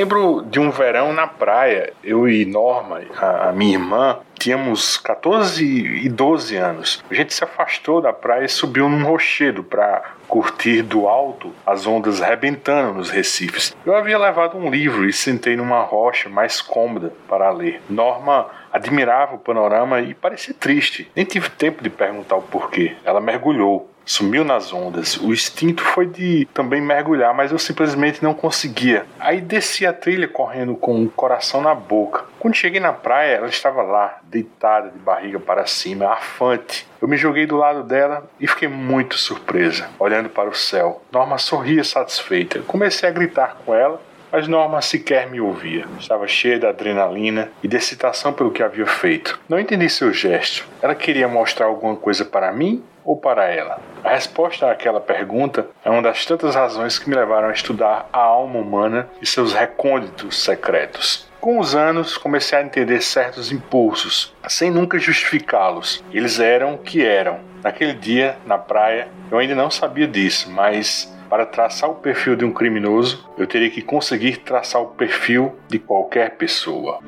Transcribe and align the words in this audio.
Lembro 0.00 0.42
de 0.48 0.58
um 0.58 0.70
verão 0.70 1.12
na 1.12 1.26
praia, 1.26 1.92
eu 2.02 2.26
e 2.26 2.46
Norma, 2.46 3.02
a, 3.18 3.52
minha 3.52 3.74
irmã, 3.74 4.18
tínhamos 4.32 4.96
14 4.96 5.62
e 5.62 6.08
12 6.08 6.56
anos. 6.56 7.04
A 7.10 7.12
gente 7.12 7.34
se 7.34 7.44
afastou 7.44 8.00
da 8.00 8.10
praia 8.10 8.46
e 8.46 8.48
subiu 8.48 8.88
num 8.88 9.04
rochedo 9.04 9.62
para 9.62 10.12
curtir 10.26 10.80
do 10.80 11.06
alto 11.06 11.52
as 11.66 11.86
ondas 11.86 12.18
rebentando 12.18 12.94
nos 12.94 13.10
recifes. 13.10 13.76
Eu 13.84 13.94
havia 13.94 14.16
levado 14.16 14.56
um 14.56 14.70
livro 14.70 15.06
e 15.06 15.12
sentei 15.12 15.54
numa 15.54 15.82
rocha 15.82 16.30
mais 16.30 16.62
cômoda 16.62 17.12
para 17.28 17.50
ler. 17.50 17.82
Norma 17.90 18.46
admirava 18.72 19.34
o 19.34 19.38
panorama 19.38 20.00
e 20.00 20.14
parecia 20.14 20.54
triste. 20.54 21.10
Nem 21.14 21.26
tive 21.26 21.50
tempo 21.50 21.82
de 21.82 21.90
perguntar 21.90 22.36
o 22.36 22.42
porquê. 22.42 22.96
Ela 23.04 23.20
mergulhou 23.20 23.90
sumiu 24.10 24.44
nas 24.44 24.72
ondas. 24.72 25.16
O 25.16 25.32
instinto 25.32 25.82
foi 25.82 26.06
de 26.06 26.48
também 26.52 26.80
mergulhar, 26.80 27.32
mas 27.32 27.52
eu 27.52 27.58
simplesmente 27.58 28.22
não 28.22 28.34
conseguia. 28.34 29.06
Aí 29.20 29.40
desci 29.40 29.86
a 29.86 29.92
trilha 29.92 30.26
correndo 30.26 30.74
com 30.74 31.04
o 31.04 31.08
coração 31.08 31.62
na 31.62 31.74
boca. 31.74 32.24
Quando 32.40 32.56
cheguei 32.56 32.80
na 32.80 32.92
praia, 32.92 33.36
ela 33.36 33.46
estava 33.46 33.82
lá, 33.82 34.18
deitada 34.24 34.90
de 34.90 34.98
barriga 34.98 35.38
para 35.38 35.64
cima, 35.64 36.06
afante. 36.06 36.88
Eu 37.00 37.06
me 37.06 37.16
joguei 37.16 37.46
do 37.46 37.56
lado 37.56 37.84
dela 37.84 38.28
e 38.40 38.48
fiquei 38.48 38.68
muito 38.68 39.16
surpresa, 39.16 39.88
olhando 39.98 40.28
para 40.28 40.48
o 40.48 40.54
céu. 40.54 41.02
Norma 41.12 41.38
sorria 41.38 41.84
satisfeita. 41.84 42.62
Comecei 42.62 43.08
a 43.08 43.12
gritar 43.12 43.58
com 43.64 43.72
ela, 43.72 44.02
mas 44.32 44.48
Norma 44.48 44.82
sequer 44.82 45.30
me 45.30 45.40
ouvia. 45.40 45.86
Estava 45.98 46.26
cheia 46.26 46.58
de 46.58 46.66
adrenalina 46.66 47.50
e 47.62 47.68
de 47.68 47.76
excitação 47.76 48.32
pelo 48.32 48.50
que 48.50 48.62
havia 48.62 48.86
feito. 48.86 49.38
Não 49.48 49.58
entendi 49.58 49.88
seu 49.88 50.12
gesto. 50.12 50.66
Ela 50.82 50.94
queria 50.94 51.28
mostrar 51.28 51.66
alguma 51.66 51.96
coisa 51.96 52.24
para 52.24 52.50
mim 52.52 52.82
ou 53.04 53.16
para 53.16 53.46
ela? 53.46 53.78
A 54.02 54.10
resposta 54.10 54.70
àquela 54.70 55.00
pergunta 55.00 55.68
é 55.84 55.90
uma 55.90 56.02
das 56.02 56.24
tantas 56.24 56.54
razões 56.54 56.98
que 56.98 57.08
me 57.08 57.16
levaram 57.16 57.48
a 57.48 57.52
estudar 57.52 58.08
a 58.12 58.20
alma 58.20 58.58
humana 58.58 59.08
e 59.20 59.26
seus 59.26 59.52
recônditos 59.52 60.42
secretos. 60.42 61.28
Com 61.40 61.58
os 61.58 61.74
anos, 61.74 62.18
comecei 62.18 62.58
a 62.58 62.62
entender 62.62 63.00
certos 63.00 63.50
impulsos, 63.50 64.34
sem 64.46 64.70
nunca 64.70 64.98
justificá-los. 64.98 66.04
Eles 66.12 66.38
eram 66.38 66.74
o 66.74 66.78
que 66.78 67.04
eram. 67.04 67.40
Naquele 67.62 67.94
dia, 67.94 68.36
na 68.44 68.58
praia, 68.58 69.08
eu 69.30 69.38
ainda 69.38 69.54
não 69.54 69.70
sabia 69.70 70.06
disso, 70.06 70.50
mas 70.50 71.10
para 71.30 71.46
traçar 71.46 71.88
o 71.88 71.94
perfil 71.94 72.34
de 72.34 72.44
um 72.44 72.52
criminoso, 72.52 73.26
eu 73.38 73.46
teria 73.46 73.70
que 73.70 73.80
conseguir 73.80 74.38
traçar 74.38 74.82
o 74.82 74.88
perfil 74.88 75.56
de 75.68 75.78
qualquer 75.78 76.36
pessoa. 76.36 76.98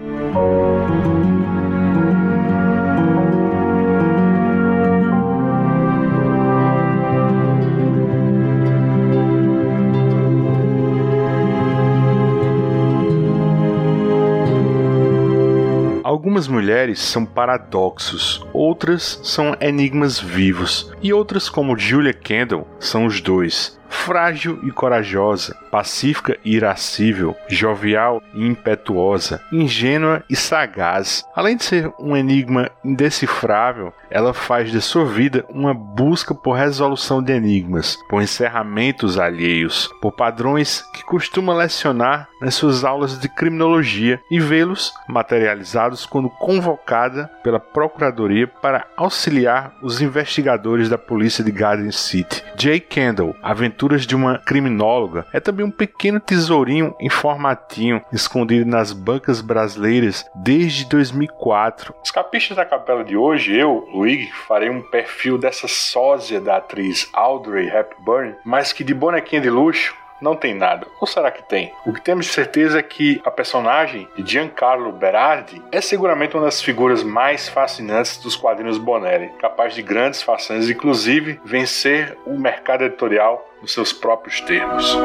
Algumas 16.32 16.48
mulheres 16.48 16.98
são 16.98 17.26
paradoxos, 17.26 18.42
outras 18.54 19.20
são 19.22 19.54
enigmas 19.60 20.18
vivos, 20.18 20.90
e 21.02 21.12
outras, 21.12 21.50
como 21.50 21.78
Julia 21.78 22.14
Kendall, 22.14 22.66
são 22.80 23.04
os 23.04 23.20
dois 23.20 23.78
frágil 23.86 24.58
e 24.62 24.70
corajosa, 24.70 25.54
pacífica 25.72 26.36
e 26.44 26.54
irascível, 26.54 27.34
jovial 27.48 28.22
e 28.34 28.46
impetuosa, 28.46 29.40
ingênua 29.50 30.22
e 30.28 30.36
sagaz. 30.36 31.24
Além 31.34 31.56
de 31.56 31.64
ser 31.64 31.90
um 31.98 32.14
enigma 32.14 32.70
indecifrável, 32.84 33.90
ela 34.10 34.34
faz 34.34 34.70
de 34.70 34.82
sua 34.82 35.06
vida 35.06 35.46
uma 35.48 35.72
busca 35.72 36.34
por 36.34 36.52
resolução 36.52 37.22
de 37.22 37.32
enigmas, 37.32 37.96
por 38.10 38.20
encerramentos 38.20 39.18
alheios, 39.18 39.88
por 40.02 40.12
padrões 40.12 40.84
que 40.92 41.02
costuma 41.04 41.54
lecionar 41.54 42.28
nas 42.38 42.54
suas 42.54 42.84
aulas 42.84 43.18
de 43.18 43.28
criminologia 43.28 44.20
e 44.30 44.38
vê-los 44.38 44.92
materializados 45.08 46.04
quando 46.04 46.28
convocada 46.28 47.30
pela 47.42 47.58
Procuradoria 47.58 48.46
para 48.46 48.86
auxiliar 48.96 49.72
os 49.80 50.02
investigadores 50.02 50.90
da 50.90 50.98
polícia 50.98 51.42
de 51.42 51.50
Garden 51.50 51.92
City. 51.92 52.44
Jay 52.58 52.80
Kendall, 52.80 53.34
Aventuras 53.42 54.06
de 54.06 54.14
uma 54.14 54.38
Criminóloga, 54.38 55.24
é 55.32 55.40
também 55.40 55.61
um 55.62 55.70
pequeno 55.70 56.20
tesourinho 56.20 56.94
em 57.00 57.08
formatinho 57.08 58.02
escondido 58.12 58.68
nas 58.68 58.92
bancas 58.92 59.40
brasileiras 59.40 60.24
desde 60.34 60.84
2004. 60.86 61.94
Os 62.02 62.10
capistas 62.10 62.56
da 62.56 62.64
capela 62.64 63.04
de 63.04 63.16
hoje, 63.16 63.54
eu, 63.54 63.88
Luigi, 63.92 64.30
farei 64.46 64.70
um 64.70 64.82
perfil 64.82 65.38
dessa 65.38 65.68
sósia 65.68 66.40
da 66.40 66.56
atriz 66.56 67.08
Audrey 67.12 67.68
Hepburn, 67.68 68.34
mas 68.44 68.72
que 68.72 68.84
de 68.84 68.94
bonequinha 68.94 69.40
de 69.40 69.50
luxo 69.50 69.94
não 70.22 70.36
tem 70.36 70.54
nada. 70.54 70.86
Ou 71.00 71.06
será 71.06 71.30
que 71.30 71.42
tem? 71.42 71.72
O 71.84 71.92
que 71.92 72.00
temos 72.00 72.26
de 72.26 72.32
certeza 72.32 72.78
é 72.78 72.82
que 72.82 73.20
a 73.24 73.30
personagem 73.30 74.08
de 74.16 74.32
Giancarlo 74.32 74.92
Berardi 74.92 75.60
é 75.70 75.80
seguramente 75.80 76.36
uma 76.36 76.44
das 76.44 76.62
figuras 76.62 77.02
mais 77.02 77.48
fascinantes 77.48 78.16
dos 78.18 78.36
quadrinhos 78.36 78.78
Bonelli, 78.78 79.30
capaz 79.40 79.74
de 79.74 79.82
grandes 79.82 80.22
façanhas, 80.22 80.70
inclusive 80.70 81.40
vencer 81.44 82.16
o 82.24 82.38
mercado 82.38 82.84
editorial 82.84 83.50
nos 83.60 83.72
seus 83.72 83.92
próprios 83.92 84.40
termos. 84.40 84.96